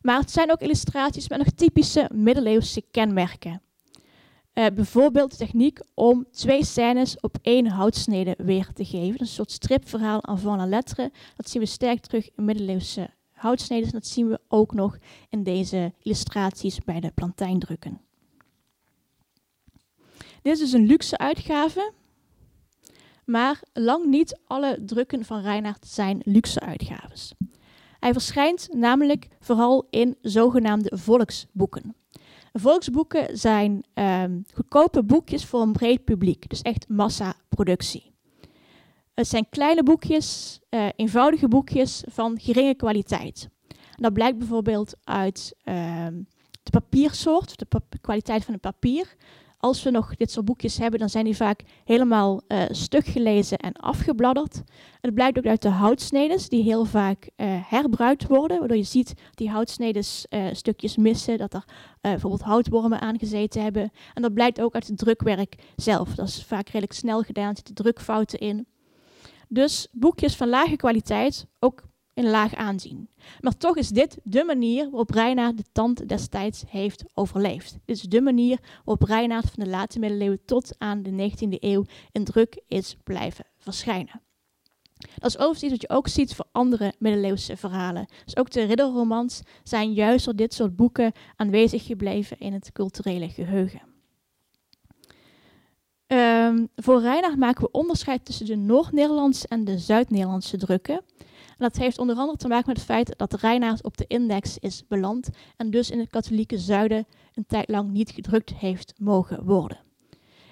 [0.02, 3.62] Maar het zijn ook illustraties met nog typische middeleeuwse kenmerken.
[4.54, 9.20] Uh, bijvoorbeeld de techniek om twee scènes op één houtsnede weer te geven.
[9.20, 11.10] Een soort stripverhaal avant la lettre.
[11.36, 13.86] Dat zien we sterk terug in middeleeuwse houtsneden.
[13.86, 18.00] En dat zien we ook nog in deze illustraties bij de plantijndrukken.
[20.42, 21.92] Dit is dus een luxe uitgave.
[23.24, 27.32] Maar lang niet alle drukken van Reinhard zijn luxe uitgaves.
[27.98, 31.94] Hij verschijnt namelijk vooral in zogenaamde volksboeken.
[32.52, 38.14] Volksboeken zijn um, goedkope boekjes voor een breed publiek, dus echt massaproductie.
[39.14, 43.48] Het zijn kleine boekjes, uh, eenvoudige boekjes van geringe kwaliteit.
[43.96, 46.06] dat blijkt bijvoorbeeld uit uh,
[46.62, 49.16] de papiersoort, de kwaliteit van het papier
[49.62, 53.58] als we nog dit soort boekjes hebben, dan zijn die vaak helemaal uh, stuk gelezen
[53.58, 54.62] en afgebladderd.
[55.00, 59.14] het blijkt ook uit de houtsnedes, die heel vaak uh, herbruikt worden, waardoor je ziet
[59.34, 61.64] die houtsnedes uh, stukjes missen, dat er
[62.00, 63.90] bijvoorbeeld houtwormen aangezeten hebben.
[64.14, 66.14] En dat blijkt ook uit het drukwerk zelf.
[66.14, 68.66] Dat is vaak redelijk snel gedaan, er zitten drukfouten in.
[69.48, 71.82] Dus boekjes van lage kwaliteit, ook
[72.14, 73.08] in laag aanzien.
[73.40, 77.78] Maar toch is dit de manier waarop Reinaard de tand destijds heeft overleefd.
[77.84, 81.84] Dit is de manier waarop Reinaard van de late middeleeuwen tot aan de 19e eeuw
[82.12, 84.20] in druk is blijven verschijnen.
[85.14, 88.06] Dat is overigens iets wat je ook ziet voor andere middeleeuwse verhalen.
[88.24, 93.28] Dus ook de ridderromans zijn juist door dit soort boeken aanwezig gebleven in het culturele
[93.28, 93.82] geheugen.
[96.06, 101.02] Um, voor Reinhard maken we onderscheid tussen de Noord-Nederlandse en de Zuid-Nederlandse drukken.
[101.62, 104.86] Dat heeft onder andere te maken met het feit dat Reinhard op de index is
[104.88, 109.80] beland en dus in het katholieke zuiden een tijd lang niet gedrukt heeft mogen worden.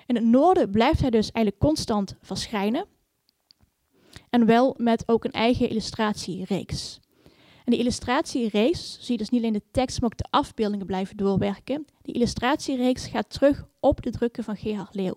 [0.07, 2.85] In het noorden blijft hij dus eigenlijk constant verschijnen.
[4.29, 7.01] En wel met ook een eigen illustratiereeks.
[7.65, 11.17] En die illustratiereeks, zie je dus niet alleen de tekst, maar ook de afbeeldingen blijven
[11.17, 11.87] doorwerken.
[12.03, 15.17] Die illustratiereeks gaat terug op de drukken van Gerard Leeuw.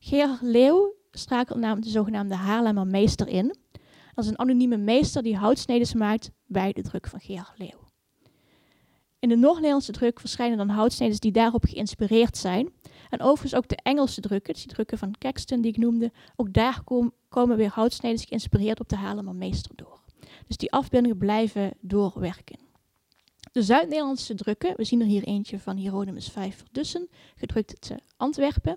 [0.00, 3.56] Gerard Leeuw strakelt namelijk de zogenaamde Haarlemmer meester in.
[4.14, 7.80] Dat is een anonieme meester die houtsneden maakt bij de druk van Gerard Leeuw.
[9.18, 12.72] In de Noord-Nederlandse druk verschijnen dan houtsneden die daarop geïnspireerd zijn.
[13.10, 16.82] En overigens ook de Engelse drukken, die drukken van Caxton die ik noemde, ook daar
[17.28, 20.00] komen weer houtsneden geïnspireerd op de Haarlemmer meester door.
[20.46, 22.58] Dus die afbeeldingen blijven doorwerken.
[23.52, 26.54] De Zuid-Nederlandse drukken, we zien er hier eentje van Hieronymus V.
[26.54, 28.76] Verdussen, gedrukt te Antwerpen.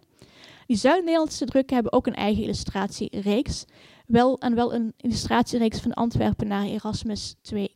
[0.68, 3.66] Die Zuid-Nederlandse drukken hebben ook een eigen illustratiereeks.
[4.08, 7.76] Wel, en wel een illustratiereeks van Antwerpen naar Erasmus II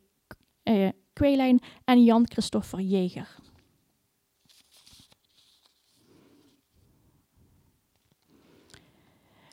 [0.62, 3.38] eh, Kweelijn en Jan Christopher Jeger.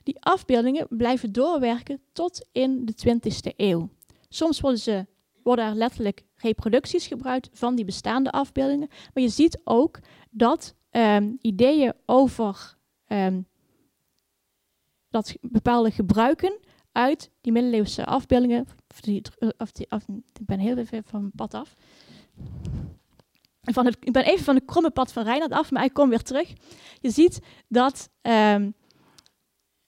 [0.04, 3.90] Die afbeeldingen blijven doorwerken tot in de 20e eeuw.
[4.30, 5.06] Soms worden, ze,
[5.44, 11.38] worden er letterlijk reproducties gebruikt van die bestaande afbeeldingen, maar je ziet ook dat um,
[11.42, 13.48] ideeën over um,
[15.10, 16.60] dat bepaalde gebruiken
[16.98, 19.22] uit die middeleeuwse afbeeldingen, of die,
[19.58, 19.88] of die,
[20.34, 21.74] ik ben heel even van mijn pad af.
[23.62, 26.10] Van het, ik ben even van de kromme pad van Reinhard af, maar ik kom
[26.10, 26.54] weer terug.
[27.02, 28.74] Je ziet dat um,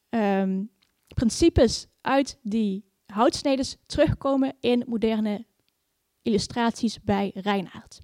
[0.09, 0.71] um,
[1.07, 5.45] principes uit die houtsnedes terugkomen in moderne
[6.21, 7.99] illustraties bij Reinhard.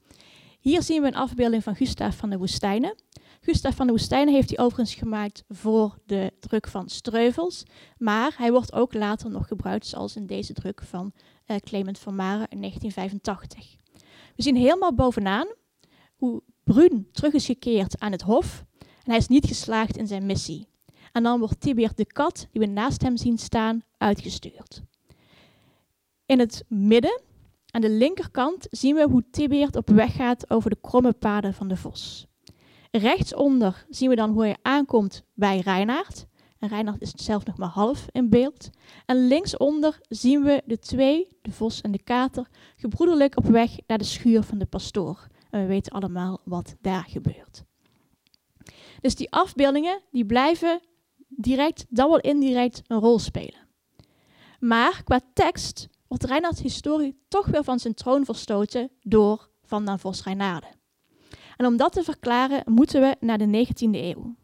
[0.59, 2.95] Hier zien we een afbeelding van Gustav van de Woestijnen.
[3.45, 7.63] Gustav van de Woestijnen heeft hij overigens gemaakt voor de druk van Streuvels,
[7.97, 11.11] maar hij wordt ook later nog gebruikt, zoals in deze druk van
[11.47, 13.75] uh, Clement van Maren in 1985.
[14.35, 15.47] We zien helemaal bovenaan
[16.15, 20.25] hoe Brun terug is gekeerd aan het hof en hij is niet geslaagd in zijn
[20.25, 20.67] missie.
[21.11, 24.81] En dan wordt Tibert de kat, die we naast hem zien staan, uitgestuurd.
[26.25, 27.21] In het midden,
[27.71, 31.67] aan de linkerkant, zien we hoe Tibert op weg gaat over de kromme paden van
[31.67, 32.27] de vos.
[32.97, 36.25] Rechtsonder zien we dan hoe hij aankomt bij Reinaard.
[36.59, 38.69] En Reinaard is zelf nog maar half in beeld.
[39.05, 43.97] En linksonder zien we de twee, de vos en de kater, gebroederlijk op weg naar
[43.97, 45.27] de schuur van de pastoor.
[45.49, 47.63] En we weten allemaal wat daar gebeurt.
[49.01, 50.79] Dus die afbeeldingen die blijven
[51.27, 53.67] direct, dan wel indirect, een rol spelen.
[54.59, 59.99] Maar qua tekst wordt Reinhard's historie toch weer van zijn troon verstoten door Van den
[59.99, 60.83] Vos Reinaarden.
[61.55, 64.35] En om dat te verklaren moeten we naar de 19e eeuw.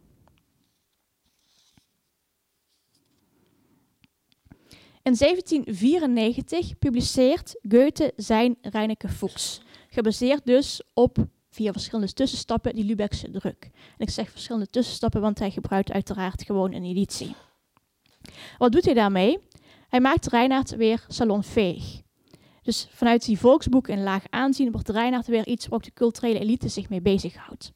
[5.04, 11.18] In 1794 publiceert Goethe zijn Reineke Fuchs, gebaseerd dus op
[11.50, 13.70] via verschillende tussenstappen die Lübeckse druk.
[13.74, 17.36] En ik zeg verschillende tussenstappen, want hij gebruikt uiteraard gewoon een editie.
[18.58, 19.40] Wat doet hij daarmee?
[19.90, 22.02] Hij maakt Reinhard weer salonveeg.
[22.62, 26.40] Dus vanuit die volksboeken in laag aanzien wordt Reinhard weer iets waar ook de culturele
[26.40, 27.72] elite zich mee bezighoudt.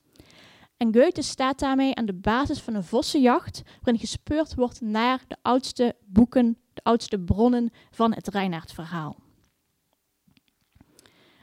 [0.77, 5.37] En Goethe staat daarmee aan de basis van een vossenjacht, waarin gespeurd wordt naar de
[5.41, 9.15] oudste boeken, de oudste bronnen van het Reinhard-verhaal.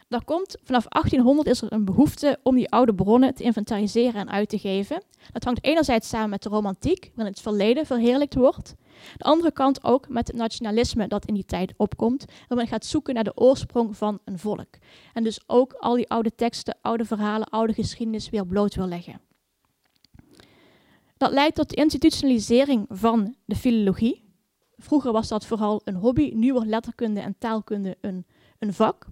[0.07, 4.29] Daar komt vanaf 1800 is er een behoefte om die oude bronnen te inventariseren en
[4.29, 5.03] uit te geven.
[5.31, 8.75] Dat hangt enerzijds samen met de romantiek, waarin het verleden verheerlijkt wordt.
[9.17, 12.85] De andere kant ook met het nationalisme dat in die tijd opkomt, waar men gaat
[12.85, 14.69] zoeken naar de oorsprong van een volk.
[15.13, 19.21] En dus ook al die oude teksten, oude verhalen, oude geschiedenis weer bloot wil leggen.
[21.17, 24.23] Dat leidt tot de institutionalisering van de filologie.
[24.77, 28.25] Vroeger was dat vooral een hobby, nu wordt letterkunde en taalkunde een,
[28.59, 29.07] een vak.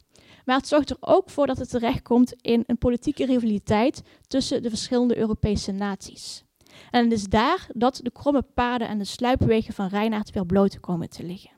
[0.45, 4.69] Maar het zorgt er ook voor dat het terechtkomt in een politieke rivaliteit tussen de
[4.69, 6.43] verschillende Europese naties.
[6.91, 10.79] En het is daar dat de kromme paden en de sluipwegen van Reinaard weer bloot
[10.79, 11.51] komen te liggen.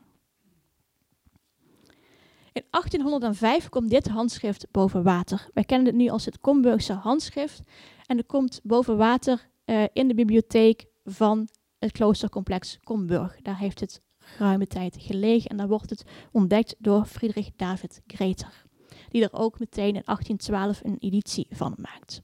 [2.53, 5.47] In 1805 komt dit handschrift boven water.
[5.53, 7.61] Wij kennen het nu als het Comburgse handschrift.
[8.05, 11.47] En het komt boven water uh, in de bibliotheek van
[11.79, 13.41] het kloostercomplex Comburg.
[13.41, 18.65] Daar heeft het geruime tijd gelegen en daar wordt het ontdekt door Friedrich David Greter,
[19.09, 22.21] die er ook meteen in 1812 een editie van maakt.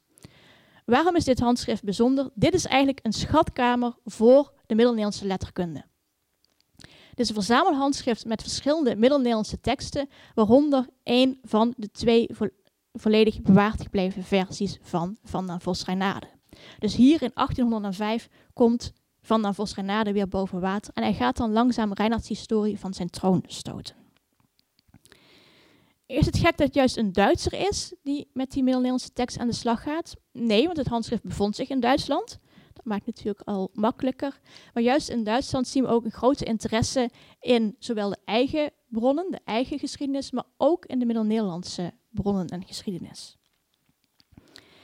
[0.90, 2.30] Waarom is dit handschrift bijzonder?
[2.34, 5.86] Dit is eigenlijk een schatkamer voor de Middel-Nederlandse letterkunde.
[6.80, 12.30] Dit is een verzamelhandschrift met verschillende Middel-Nederlandse teksten, waaronder één van de twee
[12.94, 16.28] volledig bewaard gebleven versies van Van den Vos Reynade.
[16.80, 21.38] Dus hier in 1805 komt Van den Vos Reynade weer boven water en hij gaat
[21.38, 23.96] dan langzaam Reinhard's historie van zijn troon stoten.
[26.10, 29.48] Is het gek dat het juist een Duitser is die met die Middel-Nederlandse tekst aan
[29.48, 30.16] de slag gaat?
[30.32, 32.40] Nee, want het handschrift bevond zich in Duitsland.
[32.74, 34.40] Dat maakt het natuurlijk al makkelijker.
[34.74, 39.32] Maar juist in Duitsland zien we ook een grote interesse in zowel de eigen bronnen,
[39.32, 43.38] de eigen geschiedenis, maar ook in de Middel-Nederlandse bronnen en geschiedenis.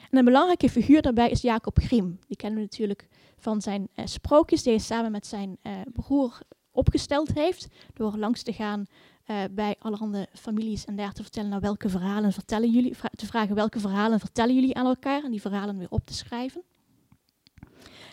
[0.10, 2.20] En een belangrijke figuur daarbij is Jacob Griem.
[2.28, 3.08] Die kennen we natuurlijk
[3.38, 6.40] van zijn uh, sprookjes die hij samen met zijn uh, broer
[6.72, 7.68] opgesteld heeft.
[7.94, 8.86] Door langs te gaan
[9.28, 13.56] uh, bij allerhande families en daar te vertellen nou, welke verhalen vertellen jullie, te vragen
[13.56, 16.64] welke verhalen vertellen jullie aan elkaar en die verhalen weer op te schrijven.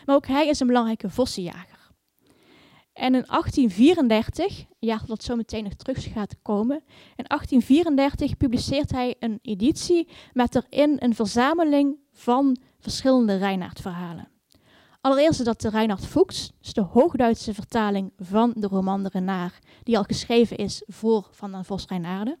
[0.05, 1.81] Maar ook hij is een belangrijke vossenjager.
[2.93, 6.75] En in 1834, ja dat zo meteen nog terug gaat komen,
[7.15, 14.32] in 1834 publiceert hij een editie met erin een verzameling van verschillende Reinaard-verhalen.
[15.03, 19.97] Allereerst dat de Reinhard Fuchs, dus de Hoogduitse vertaling van de roman De Renaar, die
[19.97, 22.37] al geschreven is voor Van den Vos Reinaarde.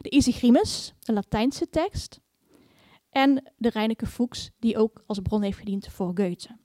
[0.00, 2.20] De Isigrimus, de Latijnse tekst.
[3.10, 6.56] En de Reineke Fuchs, die ook als bron heeft gediend voor Goethe.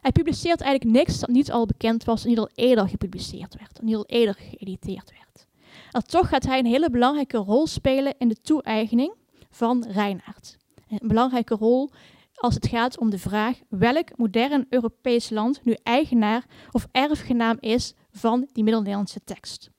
[0.00, 3.78] Hij publiceert eigenlijk niks dat niet al bekend was en niet al eerder gepubliceerd werd,
[3.78, 5.46] en niet al eerder geëditeerd werd.
[5.90, 9.14] En toch gaat hij een hele belangrijke rol spelen in de toe-eigening
[9.50, 10.56] van Reinaard.
[10.88, 11.90] Een belangrijke rol
[12.44, 17.94] als het gaat om de vraag welk modern Europees land nu eigenaar of erfgenaam is
[18.10, 19.70] van die Middel-Nederlandse tekst.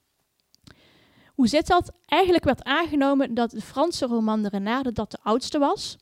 [1.27, 1.91] Hoe zit dat?
[2.05, 5.97] Eigenlijk werd aangenomen dat de Franse roman de Renarde dat de oudste was.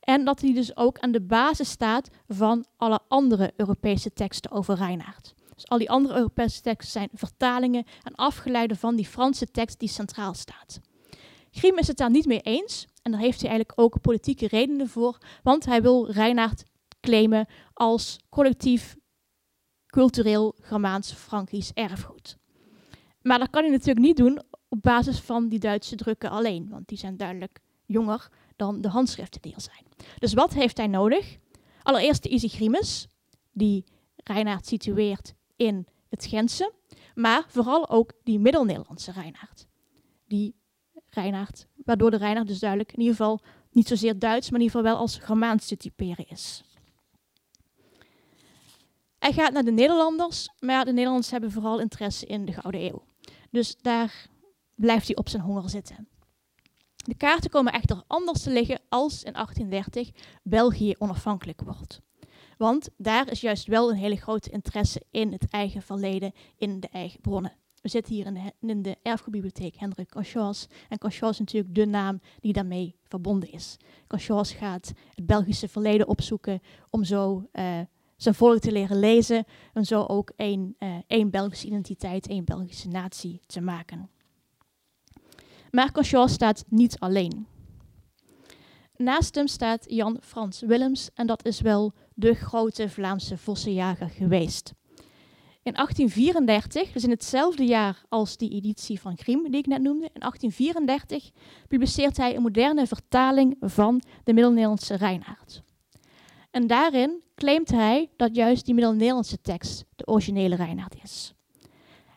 [0.00, 4.74] En dat die dus ook aan de basis staat van alle andere Europese teksten over
[4.76, 5.34] Reinaard.
[5.54, 9.88] Dus al die andere Europese teksten zijn vertalingen en afgeleiden van die Franse tekst die
[9.88, 10.80] centraal staat.
[11.54, 12.86] Griem is het daar niet mee eens.
[13.02, 15.18] En daar heeft hij eigenlijk ook politieke redenen voor.
[15.42, 16.64] Want hij wil Reinaard
[17.00, 18.96] claimen als collectief
[19.86, 22.36] cultureel Germaans-Frankisch erfgoed.
[23.22, 26.68] Maar dat kan hij natuurlijk niet doen op basis van die Duitse drukken alleen.
[26.68, 29.84] Want die zijn duidelijk jonger dan de handschriften die er zijn.
[30.18, 31.36] Dus wat heeft hij nodig?
[31.82, 33.06] Allereerst de Isigrimus,
[33.52, 33.84] die
[34.16, 36.72] Reinaard situeert in het Gentse.
[37.14, 39.66] Maar vooral ook die Middel-Nederlandse Reinaard.
[40.26, 40.54] Die
[41.14, 43.40] Reinaard, waardoor de Reinaard dus duidelijk in ieder geval
[43.70, 46.62] niet zozeer Duits, maar in ieder geval wel als Germaans te typeren is.
[49.18, 53.04] Hij gaat naar de Nederlanders, maar de Nederlanders hebben vooral interesse in de Gouden Eeuw.
[53.50, 54.26] Dus daar
[54.74, 56.08] blijft hij op zijn honger zitten.
[56.96, 60.10] De kaarten komen echter anders te liggen als in 1830
[60.42, 62.00] België onafhankelijk wordt.
[62.58, 66.88] Want daar is juist wel een hele grote interesse in het eigen verleden, in de
[66.88, 67.52] eigen bronnen.
[67.84, 68.34] We zitten hier in
[68.82, 70.66] de, in erfgoedbibliotheek Hendrik Conchos.
[70.88, 73.76] En Conchos is natuurlijk de naam die daarmee verbonden is.
[74.06, 76.60] Conchos gaat het Belgische verleden opzoeken
[76.90, 77.80] om zo uh,
[78.16, 79.44] zijn volk te leren lezen.
[79.72, 84.10] En zo ook één, uh, één Belgische identiteit, één Belgische natie te maken.
[85.70, 87.46] Maar Conchos staat niet alleen.
[88.96, 94.72] Naast hem staat Jan Frans Willems en dat is wel de grote Vlaamse vossenjager geweest.
[95.64, 100.10] In 1834, dus in hetzelfde jaar als die editie van Grimm die ik net noemde,
[100.12, 101.30] in 1834
[101.68, 105.62] publiceert hij een moderne vertaling van de Middel-Nederlandse Reinaard.
[106.50, 111.34] En daarin claimt hij dat juist die Middel-Nederlandse tekst de originele Reinaard is.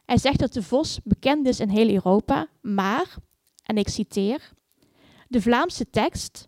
[0.05, 3.15] Hij zegt dat de vos bekend is in heel Europa, maar,
[3.63, 4.51] en ik citeer,
[5.27, 6.47] de Vlaamse tekst,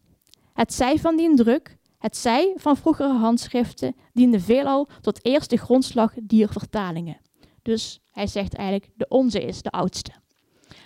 [0.54, 6.14] het zij van die druk, het zij van vroegere handschriften diende veelal tot eerste grondslag
[6.22, 7.18] dier vertalingen.
[7.62, 10.12] Dus hij zegt eigenlijk, de onze is de oudste.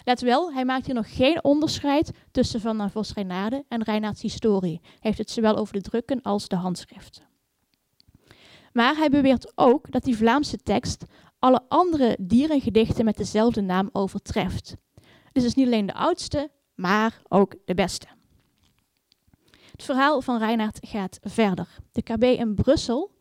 [0.04, 4.22] Let wel, hij maakt hier nog geen onderscheid tussen Van der Vos Reynade en Reinaards
[4.22, 4.80] historie.
[4.82, 7.24] Hij heeft het zowel over de drukken als de handschriften.
[8.74, 11.06] Maar hij beweert ook dat die Vlaamse tekst
[11.40, 14.76] alle andere dierengedichten met dezelfde naam overtreft.
[15.32, 18.08] Dus het is niet alleen de oudste, maar ook de beste.
[19.74, 21.68] Het verhaal van Reinaard gaat verder.
[21.92, 23.12] De KB in Brussel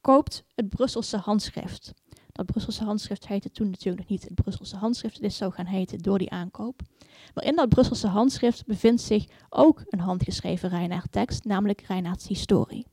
[0.00, 1.92] koopt het Brusselse handschrift.
[2.32, 5.14] Dat Brusselse handschrift heette toen natuurlijk nog niet het Brusselse handschrift.
[5.14, 6.80] Het is zo gaan heten door die aankoop.
[7.34, 12.86] Maar in dat Brusselse handschrift bevindt zich ook een handgeschreven Reinaard-tekst, namelijk Reinaards historie.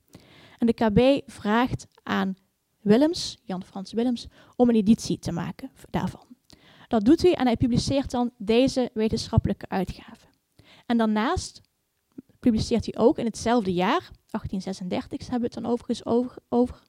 [0.58, 2.36] En de KB vraagt aan
[2.82, 6.26] Willems, Jan Frans Willems, om een editie te maken daarvan.
[6.88, 10.28] Dat doet hij en hij publiceert dan deze wetenschappelijke uitgave.
[10.86, 11.62] En daarnaast
[12.50, 16.82] publiceert hij ook in hetzelfde jaar, 1836 hebben we het dan overigens over.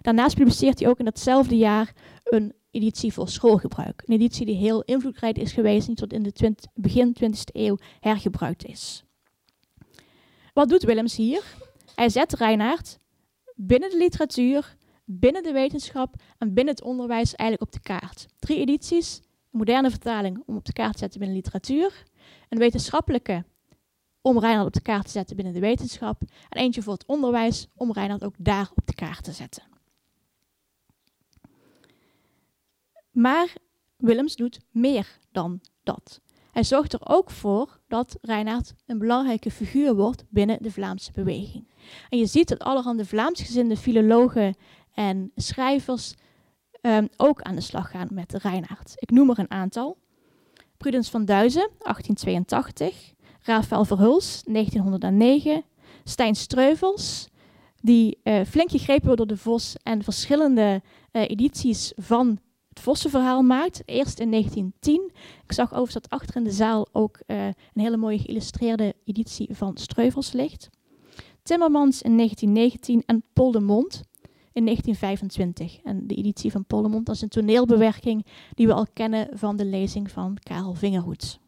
[0.00, 1.92] Daarnaast publiceert hij ook in datzelfde jaar
[2.24, 4.02] een editie voor schoolgebruik.
[4.04, 8.64] Een editie die heel invloedrijk is geweest en tot in de begin 20e eeuw hergebruikt
[8.64, 9.04] is.
[10.52, 11.42] Wat doet Willems hier?
[11.94, 12.98] Hij zet Reinaard
[13.54, 18.26] binnen de literatuur, binnen de wetenschap en binnen het onderwijs eigenlijk op de kaart.
[18.38, 22.02] Drie edities, een moderne vertaling om op de kaart te zetten binnen literatuur,
[22.48, 23.44] een wetenschappelijke
[24.20, 27.68] om Reinhard op de kaart te zetten binnen de wetenschap en eentje voor het onderwijs
[27.74, 29.62] om Reinhard ook daar op de kaart te zetten.
[33.10, 33.56] Maar
[33.96, 36.20] Willems doet meer dan dat.
[36.52, 41.68] Hij zorgt er ook voor dat Reinhard een belangrijke figuur wordt binnen de Vlaamse beweging.
[42.08, 44.56] En je ziet dat allerhande Vlaamsgezinde filologen
[44.94, 46.14] en schrijvers
[46.80, 48.92] um, ook aan de slag gaan met Reinhard.
[48.96, 49.98] Ik noem er een aantal.
[50.76, 53.14] Prudens van Duizen, 1882.
[53.48, 55.64] Rafael Verhuls, 1909.
[56.04, 57.28] Stijn Streuvels,
[57.80, 60.82] die uh, flink gegrepen wordt door de Vos en verschillende
[61.12, 62.38] uh, edities van
[62.68, 63.82] het Vossenverhaal maakt.
[63.84, 65.10] Eerst in 1910.
[65.44, 69.48] Ik zag overigens dat achter in de zaal ook uh, een hele mooie geïllustreerde editie
[69.52, 70.68] van Streuvels ligt.
[71.42, 74.02] Timmermans in 1919 en Paul de Mond
[74.52, 75.80] in 1925.
[75.82, 79.56] En de editie van Paul de Mond is een toneelbewerking die we al kennen van
[79.56, 81.38] de lezing van Karel Vingerhoed.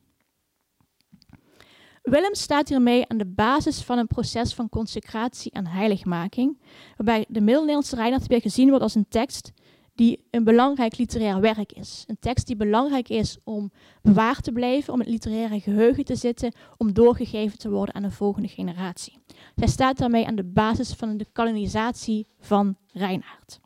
[2.03, 6.61] Willem staat hiermee aan de basis van een proces van consecratie en heiligmaking,
[6.97, 9.53] waarbij de Middel-Nederlandse Reinhard weer gezien wordt als een tekst
[9.95, 12.05] die een belangrijk literair werk is.
[12.07, 13.73] Een tekst die belangrijk is om
[14.03, 18.11] bewaard te blijven, om het literaire geheugen te zitten, om doorgegeven te worden aan de
[18.11, 19.19] volgende generatie.
[19.57, 23.61] Zij staat daarmee aan de basis van de kanonisatie van Reinhard.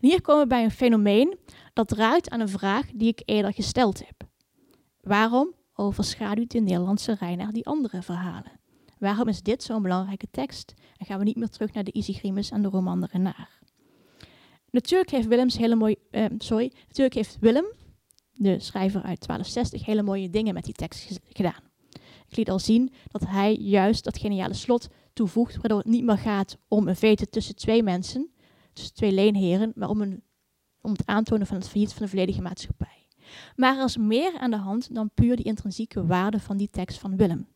[0.00, 1.38] Hier komen we bij een fenomeen
[1.72, 4.28] dat raakt aan een vraag die ik eerder gesteld heb.
[5.00, 8.60] Waarom overschaduwt de Nederlandse Reinhard die andere verhalen?
[8.98, 10.74] Waarom is dit zo'n belangrijke tekst?
[10.96, 13.58] En gaan we niet meer terug naar de Isigrimus en de roman de Renard?
[14.70, 17.66] Natuurlijk heeft Willems hele uh, sorry, natuurlijk heeft Willem,
[18.32, 21.62] de schrijver uit 1260, hele mooie dingen met die tekst gedaan.
[22.28, 26.18] Ik liet al zien dat hij juist dat geniale slot toevoegt, waardoor het niet meer
[26.18, 28.30] gaat om een vete tussen twee mensen,
[28.72, 30.22] tussen twee leenheren, maar om, een,
[30.80, 32.97] om het aantonen van het failliet van de volledige maatschappij.
[33.56, 36.98] Maar er is meer aan de hand dan puur die intrinsieke waarde van die tekst
[36.98, 37.46] van Willem.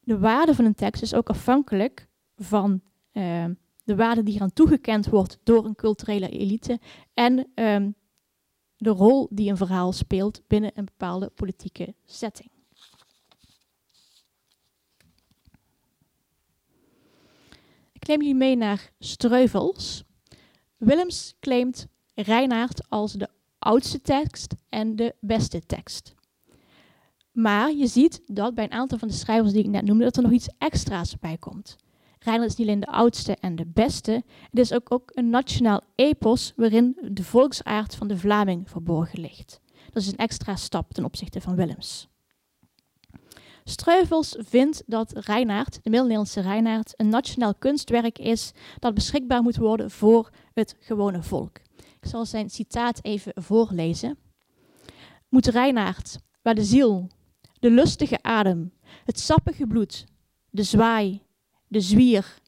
[0.00, 2.80] De waarde van een tekst is ook afhankelijk van
[3.12, 3.44] uh,
[3.84, 6.80] de waarde die eraan toegekend wordt door een culturele elite
[7.14, 7.94] en um,
[8.76, 12.50] de rol die een verhaal speelt binnen een bepaalde politieke setting.
[17.92, 20.04] Ik neem jullie mee naar Streuvels.
[20.76, 23.28] Willems claimt Reinaard als de
[23.58, 26.14] oudste tekst en de beste tekst.
[27.32, 30.16] Maar je ziet dat bij een aantal van de schrijvers die ik net noemde, dat
[30.16, 31.76] er nog iets extra's bij komt.
[32.18, 35.80] Reinhard is niet alleen de oudste en de beste, het is ook, ook een nationaal
[35.94, 39.60] epos waarin de volksaard van de Vlaming verborgen ligt.
[39.90, 42.08] Dat is een extra stap ten opzichte van Willems.
[43.64, 50.30] Streuvels vindt dat Reinaard, de Middel-Nederlandse een nationaal kunstwerk is dat beschikbaar moet worden voor
[50.52, 51.60] het gewone volk.
[52.08, 54.18] Ik zal zijn citaat even voorlezen.
[55.28, 57.08] Moet Reinaard, waar de ziel,
[57.60, 58.72] de lustige adem,
[59.04, 60.04] het sappige bloed,
[60.50, 61.22] de zwaai,
[61.66, 62.38] de zwier,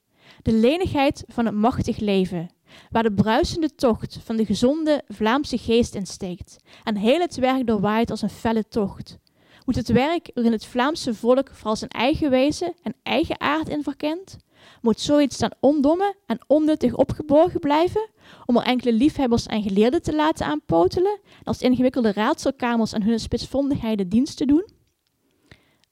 [0.42, 2.50] de lenigheid van het machtig leven,
[2.90, 7.66] waar de bruisende tocht van de gezonde Vlaamse geest in steekt en heel het werk
[7.66, 9.18] doorwaait als een felle tocht.
[9.64, 13.82] Moet het werk waarin het Vlaamse volk vooral zijn eigen wezen en eigen aard in
[13.82, 14.36] verkent?
[14.82, 18.08] Moet zoiets dan ondomme en onnuttig opgeborgen blijven,
[18.46, 23.20] om er enkele liefhebbers en geleerden te laten aanpotelen en als ingewikkelde raadselkamers aan hun
[23.20, 24.68] spitsvondigheden dienst te doen?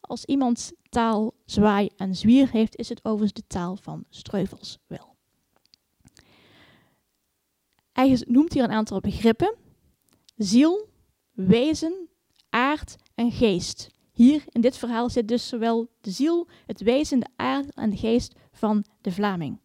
[0.01, 5.17] Als iemand taal, zwaai en zwier heeft, is het overigens de taal van Streuvels wel.
[7.93, 9.55] Hij noemt hier een aantal begrippen.
[10.37, 10.89] Ziel,
[11.33, 12.09] wezen,
[12.51, 13.91] aard en geest.
[14.19, 17.97] Hier in dit verhaal zit dus zowel de ziel, het wezen, de aard en de
[17.97, 19.61] geest van de Vlaming.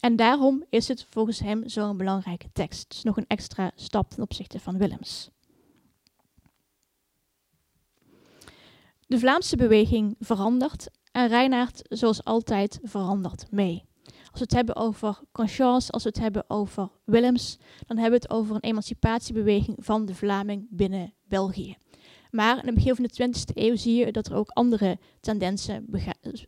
[0.00, 2.92] En daarom is het volgens hem zo'n belangrijke tekst.
[2.92, 5.30] Is nog een extra stap ten opzichte van Willems.
[9.06, 13.84] De Vlaamse beweging verandert en Reinaard, zoals altijd, verandert mee.
[14.04, 18.26] Als we het hebben over conscience, als we het hebben over Willems, dan hebben we
[18.26, 21.76] het over een emancipatiebeweging van de Vlaming binnen België.
[22.32, 25.86] Maar in het begin van de 20e eeuw zie je dat er ook andere tendensen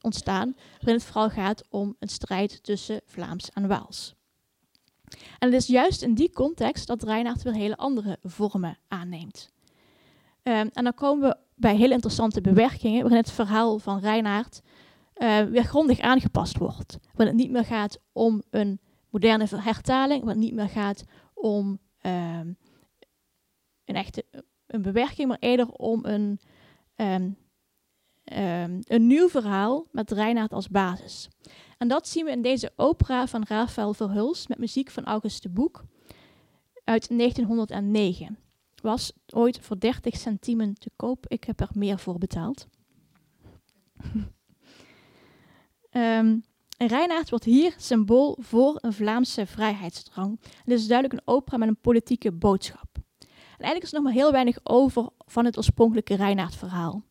[0.01, 4.14] ontstaan, waarin het vooral gaat om een strijd tussen Vlaams en Waals.
[5.39, 9.53] En het is juist in die context dat Reinaard weer hele andere vormen aanneemt.
[10.43, 14.61] Um, en dan komen we bij hele interessante bewerkingen, waarin het verhaal van Reinaard
[15.16, 16.99] uh, weer grondig aangepast wordt.
[17.03, 18.80] Waarin het niet meer gaat om een
[19.11, 21.05] moderne hertaling, waar het niet meer gaat
[21.35, 22.53] om ehm,
[23.85, 24.24] een echte
[24.75, 26.41] een bewerking, maar eerder om een,
[26.95, 27.31] ehm,
[28.25, 31.29] ehm, een nieuw verhaal met Reinhard als basis.
[31.79, 35.49] En dat zien we in deze opera van Rafael Verhulst met muziek van August de
[35.49, 35.85] Boek
[36.85, 38.39] uit 1909.
[38.83, 41.25] Was ooit voor 30 centimen te koop.
[41.29, 42.66] Ik heb er meer voor betaald.
[45.91, 46.43] um,
[47.29, 50.41] wordt hier symbool voor een Vlaamse vrijheidsdrang.
[50.43, 53.04] Het is duidelijk een opera met een politieke boodschap.
[53.65, 57.03] En eigenlijk is er nog maar heel weinig over van het oorspronkelijke Reinaard-verhaal.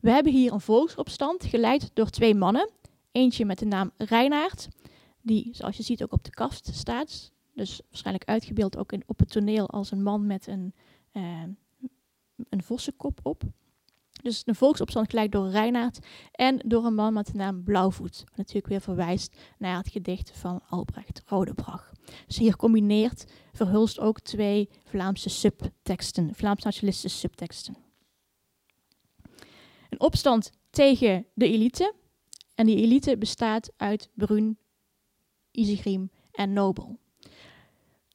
[0.00, 2.70] We hebben hier een volksopstand geleid door twee mannen.
[3.12, 4.68] Eentje met de naam Reinaard,
[5.20, 7.32] die zoals je ziet ook op de kast staat.
[7.54, 10.74] Dus waarschijnlijk uitgebeeld ook in, op het toneel als een man met een,
[11.12, 11.42] uh,
[12.48, 13.42] een vossenkop op.
[14.22, 15.98] Dus een volksopstand geleid door Reinaard
[16.32, 18.18] en door een man met de naam Blauwvoet.
[18.18, 21.92] Wat natuurlijk weer verwijst naar het gedicht van Albrecht Rodebrach.
[22.26, 27.76] Dus hier combineert Verhulst ook twee Vlaamse subteksten, Vlaams-nationalistische subteksten.
[29.88, 31.94] Een opstand tegen de elite.
[32.54, 34.58] En die elite bestaat uit Brun,
[35.50, 36.98] Isegrim en Nobel.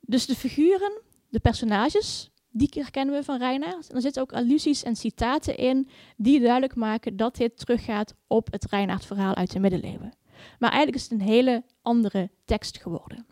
[0.01, 3.89] Dus de figuren, de personages, die herkennen we van Reinaard.
[3.89, 8.51] En er zitten ook allusies en citaten in die duidelijk maken dat dit teruggaat op
[8.51, 10.13] het Reinaard-verhaal uit de middeleeuwen.
[10.59, 13.25] Maar eigenlijk is het een hele andere tekst geworden.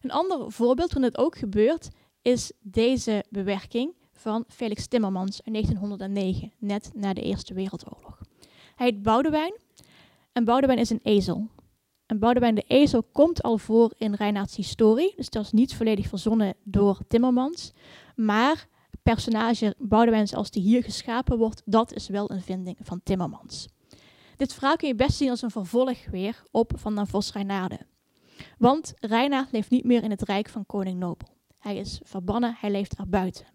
[0.00, 1.88] Een ander voorbeeld van dit ook gebeurt
[2.22, 8.20] is deze bewerking van Felix Timmermans in 1909, net na de Eerste Wereldoorlog.
[8.74, 9.54] Hij heet Boudewijn
[10.32, 11.48] en Boudewijn is een ezel.
[12.10, 15.12] En Boudewijn de Ezel komt al voor in Reinaards historie.
[15.16, 17.72] Dus dat is niet volledig verzonnen door Timmermans.
[18.16, 23.00] Maar het personage Boudewijn zoals die hier geschapen wordt, dat is wel een vinding van
[23.02, 23.68] Timmermans.
[24.36, 27.78] Dit verhaal kun je best zien als een vervolg weer op Van den Vos Reinaarde.
[28.58, 31.28] Want Reinaard leeft niet meer in het rijk van koning Nobel.
[31.58, 33.46] Hij is verbannen, hij leeft er buiten.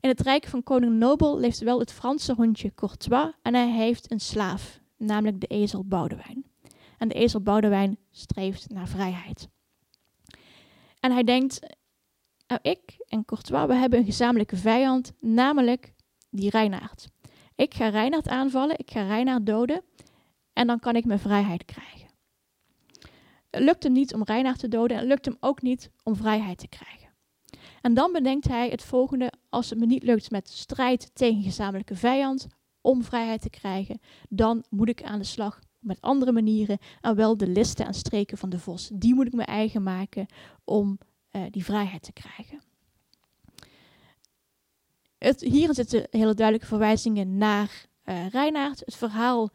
[0.00, 4.12] In het rijk van koning Nobel leeft wel het Franse hondje Courtois en hij heeft
[4.12, 6.49] een slaaf, namelijk de ezel Boudewijn
[7.00, 9.48] en de ezel Boudewijn streeft naar vrijheid.
[11.00, 11.60] En hij denkt,
[12.46, 15.92] nou, ik en Courtois, we hebben een gezamenlijke vijand, namelijk
[16.30, 17.08] die Reinaard.
[17.54, 19.82] Ik ga Reinaard aanvallen, ik ga Reinaard doden
[20.52, 22.08] en dan kan ik mijn vrijheid krijgen.
[23.50, 26.16] Het lukt hem niet om Reinaard te doden en het lukt hem ook niet om
[26.16, 27.08] vrijheid te krijgen.
[27.80, 31.96] En dan bedenkt hij het volgende, als het me niet lukt met strijd tegen gezamenlijke
[31.96, 32.46] vijand
[32.80, 37.36] om vrijheid te krijgen, dan moet ik aan de slag met andere manieren en wel
[37.36, 38.90] de listen en streken van de vos.
[38.92, 40.26] Die moet ik me eigen maken
[40.64, 40.98] om
[41.32, 42.62] uh, die vrijheid te krijgen.
[45.18, 48.80] Het, hier zitten hele duidelijke verwijzingen naar uh, Reinaard.
[48.80, 49.50] Het verhaal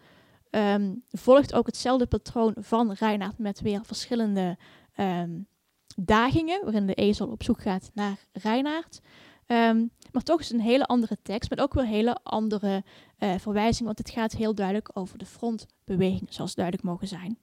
[0.49, 4.57] um, volgt ook hetzelfde patroon van Reinaard met weer verschillende
[4.97, 5.47] um,
[5.95, 8.99] dagingen, waarin de ezel op zoek gaat naar Reinaard.
[9.47, 12.83] Um, maar toch is het een hele andere tekst, met ook weer hele andere
[13.19, 17.37] uh, verwijzingen, want het gaat heel duidelijk over de frontbeweging, zoals duidelijk mogen zijn.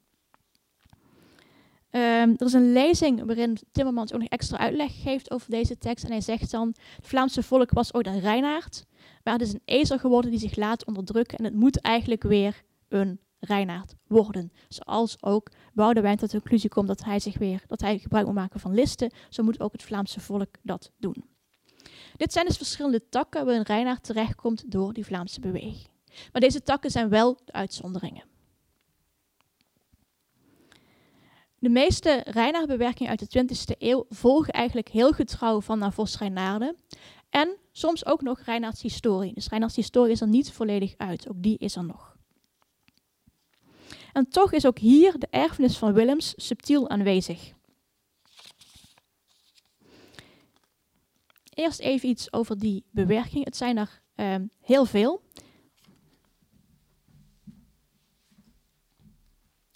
[1.94, 6.04] Um, er is een lezing waarin Timmermans ook nog extra uitleg geeft over deze tekst.
[6.04, 8.84] En hij zegt dan: Het Vlaamse volk was ooit een Reinaard,
[9.24, 11.38] maar het is een ezel geworden die zich laat onderdrukken.
[11.38, 14.52] En het moet eigenlijk weer een Reinaard worden.
[14.68, 18.34] Zoals ook Boudewijn tot de conclusie komt dat hij, zich weer, dat hij gebruik moet
[18.34, 21.31] maken van listen, zo moet ook het Vlaamse volk dat doen.
[22.16, 25.88] Dit zijn dus verschillende takken waarin Reinaard terechtkomt door die Vlaamse beweging.
[26.32, 28.24] Maar deze takken zijn wel de uitzonderingen.
[31.58, 36.76] De meeste Reinaardbewerkingen uit de 20e eeuw volgen eigenlijk heel getrouw van Navos Reinaarden.
[37.30, 39.34] En soms ook nog Reinaards historie.
[39.34, 42.16] Dus Reinaards historie is er niet volledig uit, ook die is er nog.
[44.12, 47.52] En toch is ook hier de erfenis van Willems subtiel aanwezig.
[51.54, 53.44] Eerst even iets over die bewerking.
[53.44, 55.22] Het zijn er um, heel veel.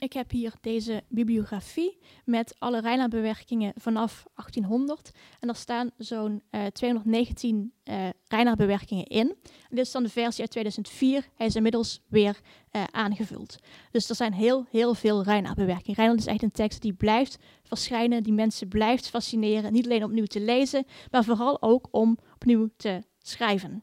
[0.07, 5.11] Ik heb hier deze bibliografie met alle Reinaardbewerkingen vanaf 1800.
[5.41, 9.29] En daar staan zo'n uh, 219 uh, Reinaardbewerkingen in.
[9.41, 11.29] En dit is dan de versie uit 2004.
[11.35, 12.41] Hij is inmiddels weer
[12.73, 13.57] uh, aangevuld.
[13.91, 15.97] Dus er zijn heel, heel veel Reinaardbewerkingen.
[15.97, 19.73] Reinaard is echt een tekst die blijft verschijnen, die mensen blijft fascineren.
[19.73, 23.83] Niet alleen opnieuw te lezen, maar vooral ook om opnieuw te schrijven.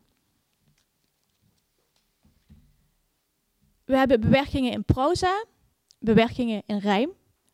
[3.86, 5.44] We hebben bewerkingen in proza,
[6.04, 7.12] bewerkingen in rijm,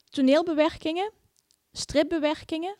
[0.09, 1.11] toneelbewerkingen,
[1.71, 2.75] stripbewerkingen,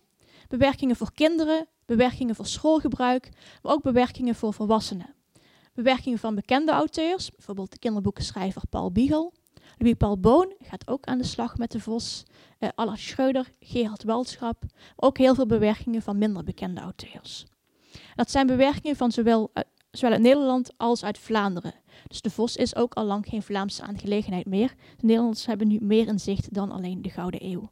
[0.47, 3.30] bewerkingen voor kinderen, bewerkingen voor schoolgebruik,
[3.61, 5.15] maar ook bewerkingen voor volwassenen.
[5.74, 9.34] Bewerkingen van bekende auteurs, bijvoorbeeld de kinderboekenschrijver Paul Biegel,
[9.78, 12.24] Louis Paul Boon gaat ook aan de slag met de vos.
[12.59, 14.63] Uh, Allard Schreuder, Gerard Waldschap.
[14.95, 17.45] Ook heel veel bewerkingen van minder bekende auteurs.
[18.15, 21.74] Dat zijn bewerkingen van zowel, uh, zowel uit Nederland als uit Vlaanderen.
[22.10, 24.68] Dus de vos is ook al lang geen Vlaamse aangelegenheid meer.
[24.97, 27.70] De Nederlanders hebben nu meer in zicht dan alleen de Gouden Eeuw.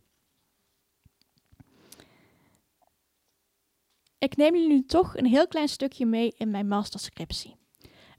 [4.18, 7.56] Ik neem jullie nu toch een heel klein stukje mee in mijn masterscriptie.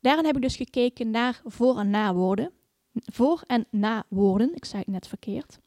[0.00, 2.52] Daarin heb ik dus gekeken naar voor- en nawoorden.
[2.92, 5.58] Voor- en nawoorden, ik zei het net verkeerd.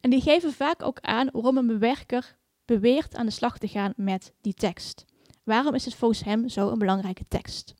[0.00, 3.92] En die geven vaak ook aan waarom een bewerker beweert aan de slag te gaan
[3.96, 5.04] met die tekst.
[5.44, 7.74] Waarom is het volgens hem zo een belangrijke tekst?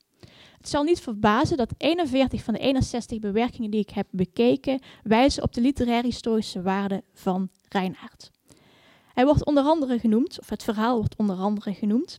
[0.67, 5.43] Het zal niet verbazen dat 41 van de 61 bewerkingen die ik heb bekeken wijzen
[5.43, 8.31] op de literair-historische waarde van Reinaard.
[9.13, 12.17] Hij wordt onder andere genoemd, of het verhaal wordt onder andere genoemd,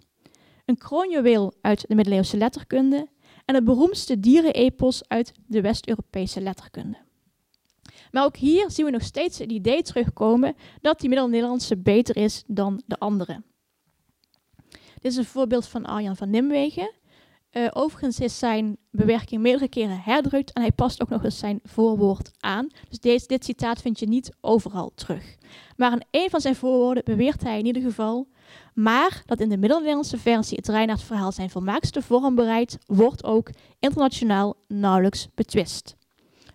[0.64, 3.09] een kroonjuweel uit de middeleeuwse letterkunde
[3.44, 6.96] en het beroemdste dierenepos uit de West-Europese letterkunde.
[8.11, 12.44] Maar ook hier zien we nog steeds het idee terugkomen dat die Middel-Nederlandse beter is
[12.46, 13.42] dan de andere.
[14.68, 16.90] Dit is een voorbeeld van Arjan van Nimwegen.
[17.53, 21.61] Uh, overigens is zijn bewerking meerdere keren herdrukt en hij past ook nog eens zijn
[21.64, 22.68] voorwoord aan.
[22.88, 25.36] Dus deze, dit citaat vind je niet overal terug.
[25.76, 28.28] Maar in een van zijn voorwoorden beweert hij in ieder geval
[28.78, 34.55] maar dat in de Middel-Nederlandse versie het Reinaard-verhaal zijn volmaakste vorm bereidt, wordt ook internationaal
[34.66, 35.96] nauwelijks betwist.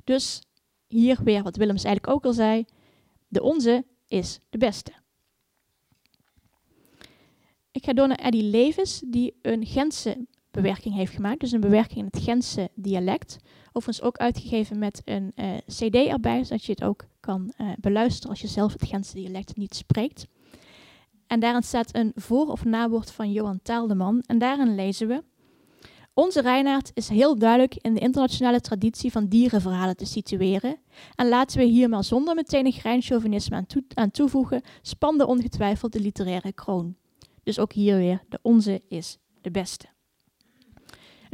[0.04, 0.42] Dus
[0.88, 2.66] hier weer wat Willems eigenlijk ook al zei,
[3.28, 4.92] de onze is de beste.
[7.72, 11.40] Ik ga door naar Eddie Levens, die een Gentse bewerking heeft gemaakt.
[11.40, 13.38] Dus een bewerking in het Gentse dialect.
[13.68, 18.30] Overigens ook uitgegeven met een uh, cd erbij, zodat je het ook kan uh, beluisteren
[18.30, 20.28] als je zelf het Gentse dialect niet spreekt.
[21.28, 24.24] En daarin staat een voor- of nawoord van Johan Taaldeman.
[24.26, 25.24] En daarin lezen we...
[26.16, 30.78] Onze Reinaard is heel duidelijk in de internationale traditie van dierenverhalen te situeren.
[31.16, 36.00] En laten we hier maar zonder meteen een greinchauvinisme aan, aan toevoegen, spande ongetwijfeld de
[36.00, 36.96] literaire kroon.
[37.44, 39.93] Dus ook hier weer, de onze is de beste.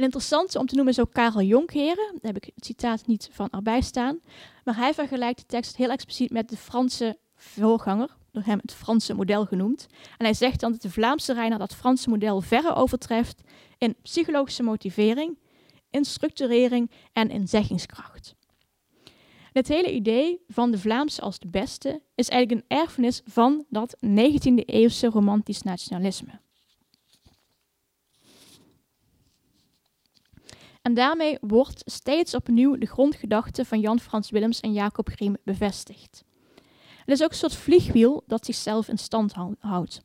[0.00, 2.10] Een interessante om te noemen is ook Karel Jonkheren.
[2.12, 4.20] Daar heb ik het citaat niet van erbij staan.
[4.64, 9.14] Maar hij vergelijkt de tekst heel expliciet met de Franse voorganger, door hem het Franse
[9.14, 9.86] model genoemd.
[10.16, 13.40] En hij zegt dan dat de Vlaamse Reiner dat Franse model verre overtreft
[13.78, 15.38] in psychologische motivering,
[15.90, 18.34] in structurering en in zeggingskracht.
[19.52, 23.96] Het hele idee van de Vlaamse als de beste is eigenlijk een erfenis van dat
[24.06, 26.40] 19e-eeuwse romantisch nationalisme.
[30.82, 36.24] En daarmee wordt steeds opnieuw de grondgedachte van Jan Frans Willems en Jacob Griem bevestigd.
[36.98, 40.02] Het is ook een soort vliegwiel dat zichzelf in stand houdt.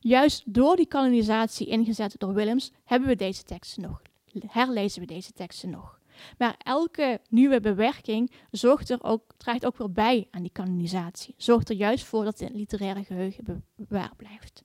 [0.00, 4.02] Juist door die kanonisatie ingezet door Willems hebben we deze teksten nog,
[4.46, 6.00] herlezen we deze teksten nog.
[6.38, 11.34] Maar elke nieuwe bewerking zorgt er ook, draagt ook weer bij aan die kanonisatie.
[11.36, 14.62] Zorgt er juist voor dat het literaire geheugen bewaard blijft.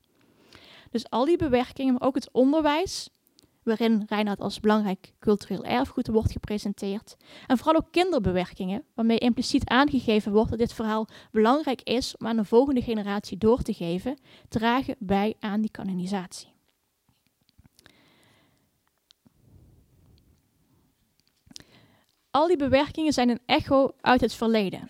[0.92, 3.10] Dus al die bewerkingen, maar ook het onderwijs,
[3.68, 7.16] waarin Reinhard als belangrijk cultureel erfgoed wordt gepresenteerd.
[7.48, 12.36] En vooral ook kinderbewerkingen, waarmee impliciet aangegeven wordt dat dit verhaal belangrijk is om aan
[12.36, 16.56] de volgende generatie door te geven, dragen bij aan die kanonisatie.
[22.32, 24.90] Al die bewerkingen zijn een echo uit het verleden,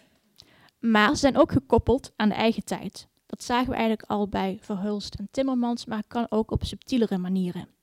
[0.79, 3.07] maar ze zijn ook gekoppeld aan de eigen tijd.
[3.25, 7.76] Dat zagen we eigenlijk al bij Verhulst en Timmermans, maar kan ook op subtielere manieren.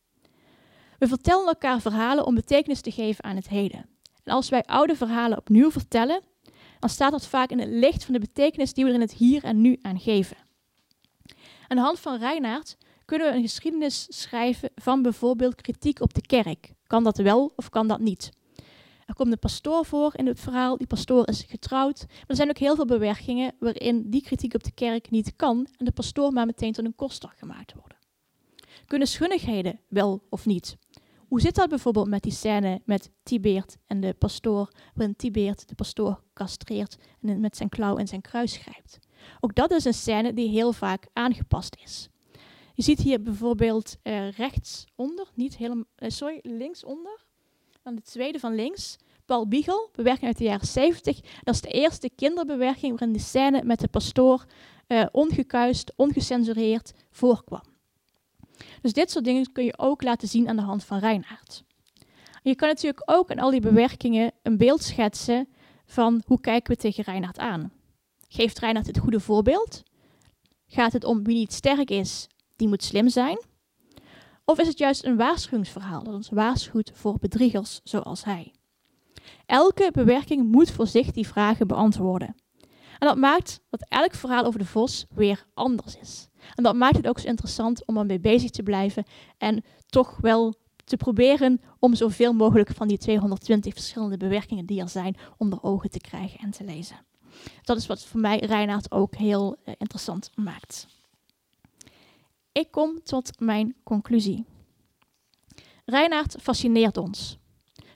[1.04, 3.86] We vertellen elkaar verhalen om betekenis te geven aan het heden.
[4.22, 6.22] En als wij oude verhalen opnieuw vertellen,
[6.78, 9.12] dan staat dat vaak in het licht van de betekenis die we er in het
[9.12, 10.36] hier en nu aan geven.
[11.68, 16.20] Aan de hand van Reinaard kunnen we een geschiedenis schrijven van bijvoorbeeld kritiek op de
[16.20, 16.72] kerk.
[16.86, 18.30] Kan dat wel of kan dat niet?
[19.06, 20.76] Er komt een pastoor voor in het verhaal.
[20.76, 22.04] Die pastoor is getrouwd.
[22.08, 25.66] Maar er zijn ook heel veel bewerkingen waarin die kritiek op de kerk niet kan
[25.76, 27.98] en de pastoor maar meteen tot een koster gemaakt worden.
[28.86, 30.76] Kunnen schunnigheden wel of niet?
[31.34, 35.74] Hoe zit dat bijvoorbeeld met die scène met Tibeert en de pastoor, waarin Tibeert de
[35.74, 38.98] pastoor castreert en met zijn klauw in zijn kruis grijpt?
[39.40, 42.08] Ook dat is een scène die heel vaak aangepast is.
[42.74, 47.24] Je ziet hier bijvoorbeeld uh, rechtsonder, niet helemaal, uh, sorry, linksonder,
[47.82, 51.20] dan de tweede van links, Paul Biegel, bewerking uit de jaren 70.
[51.42, 54.44] Dat is de eerste kinderbewerking waarin de scène met de pastoor
[54.88, 57.73] uh, ongekuist, ongecensureerd voorkwam.
[58.82, 61.64] Dus dit soort dingen kun je ook laten zien aan de hand van Reinaard.
[62.42, 65.48] Je kan natuurlijk ook in al die bewerkingen een beeld schetsen
[65.86, 67.72] van hoe kijken we tegen Reinaard aan.
[68.28, 69.82] Geeft Reinaard het goede voorbeeld?
[70.66, 73.38] Gaat het om wie niet sterk is, die moet slim zijn?
[74.44, 78.52] Of is het juist een waarschuwingsverhaal dat ons waarschuwt voor bedriegers zoals hij?
[79.46, 82.34] Elke bewerking moet voor zich die vragen beantwoorden.
[82.98, 86.28] En dat maakt dat elk verhaal over de vos weer anders is.
[86.54, 89.04] En dat maakt het ook zo interessant om ermee bezig te blijven
[89.38, 94.88] en toch wel te proberen om zoveel mogelijk van die 220 verschillende bewerkingen die er
[94.88, 96.96] zijn onder ogen te krijgen en te lezen.
[97.62, 100.86] Dat is wat voor mij Reinaard ook heel uh, interessant maakt.
[102.52, 104.44] Ik kom tot mijn conclusie.
[105.84, 107.38] Reinaard fascineert ons.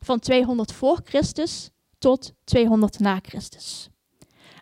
[0.00, 3.88] Van 200 voor Christus tot 200 na Christus.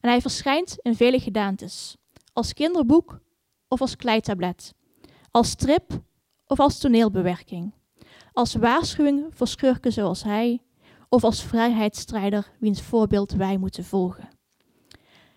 [0.01, 1.97] En hij verschijnt in vele gedaantes.
[2.33, 3.21] Als kinderboek
[3.69, 4.75] of als kleitablet.
[5.31, 6.01] Als strip
[6.47, 7.75] of als toneelbewerking.
[8.33, 10.63] Als waarschuwing voor schurken zoals hij.
[11.09, 14.29] Of als vrijheidsstrijder wiens voorbeeld wij moeten volgen.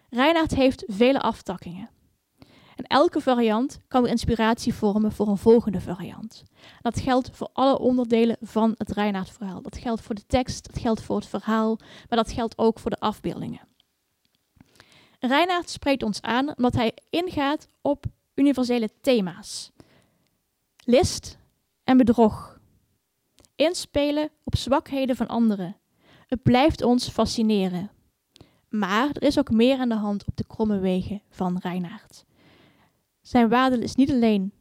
[0.10, 1.90] Reinaard heeft vele aftakkingen.
[2.76, 6.44] En elke variant kan weer inspiratie vormen voor een volgende variant.
[6.82, 9.62] Dat geldt voor alle onderdelen van het Reinaard-verhaal.
[9.62, 11.78] Dat geldt voor de tekst, dat geldt voor het verhaal,
[12.10, 13.68] maar dat geldt ook voor de afbeeldingen.
[15.20, 18.06] Reinaard spreekt ons aan omdat hij ingaat op
[18.40, 19.72] universele thema's.
[20.84, 21.38] List
[21.84, 22.60] en bedrog.
[23.56, 25.78] Inspelen op zwakheden van anderen.
[26.28, 27.92] Het blijft ons fascineren.
[28.70, 32.26] Maar er is ook meer aan de hand op de kromme wegen van Reinaard.
[33.22, 34.54] Zijn waarde is niet alleen.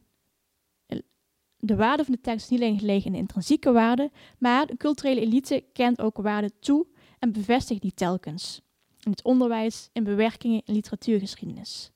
[1.57, 4.77] De waarde van de tekst is niet alleen gelegen in de intrinsieke waarde, maar de
[4.77, 6.87] culturele elite kent ook waarde toe
[7.19, 8.61] en bevestigt die telkens.
[8.99, 11.91] In het onderwijs, in bewerkingen in literatuurgeschiedenis.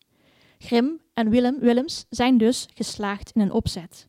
[0.58, 4.08] Grim en Willem, Willems zijn dus geslaagd in een opzet.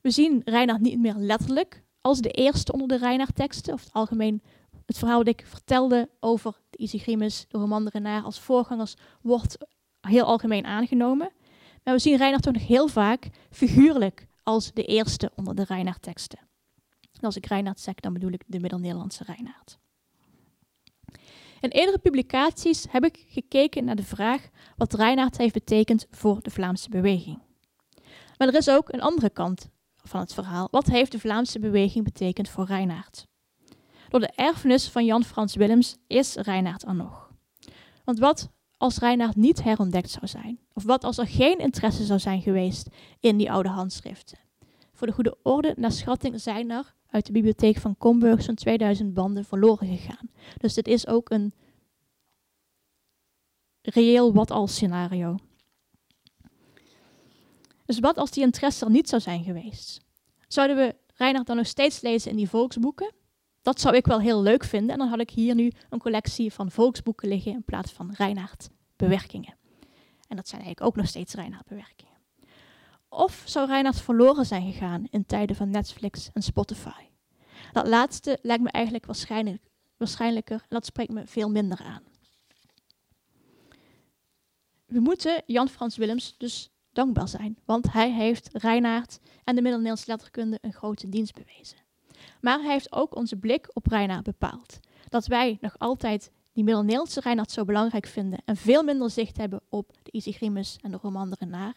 [0.00, 4.42] We zien Reinaard niet meer letterlijk als de eerste onder de Reinaard-teksten, of het algemeen
[4.86, 9.56] het verhaal dat ik vertelde over de Isigrimus, de roman de Renaar als voorgangers, wordt
[10.00, 11.32] heel algemeen aangenomen.
[11.82, 16.38] Maar we zien Reinaard toch nog heel vaak figuurlijk als de eerste onder de Reinaard-teksten.
[17.20, 19.78] als ik Reinaard zeg, dan bedoel ik de Middel-Nederlandse Reinaard.
[21.62, 26.50] In eerdere publicaties heb ik gekeken naar de vraag wat Reinaard heeft betekend voor de
[26.50, 27.38] Vlaamse beweging.
[28.38, 30.68] Maar er is ook een andere kant van het verhaal.
[30.70, 33.26] Wat heeft de Vlaamse beweging betekend voor Reinaard?
[34.08, 37.30] Door de erfenis van Jan Frans Willems is Reinaard er nog.
[38.04, 40.60] Want wat als Reinaard niet herontdekt zou zijn?
[40.72, 42.88] Of wat als er geen interesse zou zijn geweest
[43.20, 44.38] in die oude handschriften?
[44.92, 49.14] Voor de goede orde, naar schatting zijn er uit de bibliotheek van Comburg zo'n 2000
[49.14, 50.30] banden verloren gegaan.
[50.56, 51.52] Dus dit is ook een
[53.82, 55.36] reëel wat-als scenario.
[57.84, 60.00] Dus wat als die interesse er niet zou zijn geweest?
[60.48, 63.12] Zouden we Reinhard dan nog steeds lezen in die volksboeken?
[63.62, 64.90] Dat zou ik wel heel leuk vinden.
[64.90, 68.68] En dan had ik hier nu een collectie van volksboeken liggen in plaats van Reinhard
[68.96, 69.56] bewerkingen.
[70.28, 72.11] En dat zijn eigenlijk ook nog steeds Reinhard bewerkingen.
[73.14, 77.02] Of zou Reinhard verloren zijn gegaan in tijden van Netflix en Spotify?
[77.72, 79.62] Dat laatste lijkt me eigenlijk waarschijnlijk,
[79.96, 82.02] waarschijnlijker en dat spreekt me veel minder aan.
[84.86, 90.10] We moeten Jan Frans Willems dus dankbaar zijn, want hij heeft Reinaard en de Middel-Nederlandse
[90.10, 91.78] letterkunde een grote dienst bewezen.
[92.40, 94.78] Maar hij heeft ook onze blik op Reinaard bepaald.
[95.08, 99.60] Dat wij nog altijd die Middel-Nederlandse Reinaard zo belangrijk vinden en veel minder zicht hebben
[99.68, 101.74] op de Isigrimus en de roman Renaar.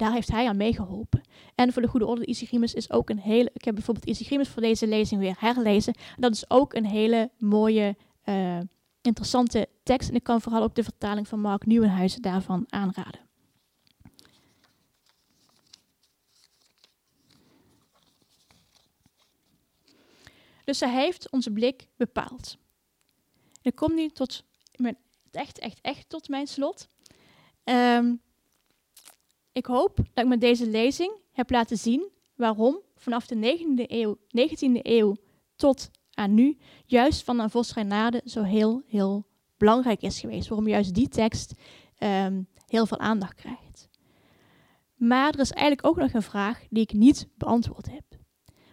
[0.00, 1.20] Daar heeft hij aan meegeholpen.
[1.54, 3.50] En voor de goede orde, Isigrimus is ook een hele...
[3.54, 5.94] Ik heb bijvoorbeeld Isigrimus voor deze lezing weer herlezen.
[6.16, 8.58] Dat is ook een hele mooie, uh,
[9.00, 10.08] interessante tekst.
[10.08, 13.20] En ik kan vooral ook de vertaling van Mark Nieuwenhuizen daarvan aanraden.
[20.64, 22.56] Dus hij heeft onze blik bepaald.
[23.62, 24.44] ik kom nu tot
[24.76, 24.96] mijn,
[25.30, 26.88] echt, echt, echt tot mijn slot.
[27.64, 28.20] Um,
[29.52, 34.16] ik hoop dat ik met deze lezing heb laten zien waarom vanaf de 19e eeuw,
[34.16, 35.16] 19e eeuw
[35.56, 39.26] tot aan nu juist Van een Vosrijnade zo heel, heel
[39.56, 40.48] belangrijk is geweest.
[40.48, 41.54] Waarom juist die tekst
[41.98, 43.88] um, heel veel aandacht krijgt.
[44.94, 48.04] Maar er is eigenlijk ook nog een vraag die ik niet beantwoord heb.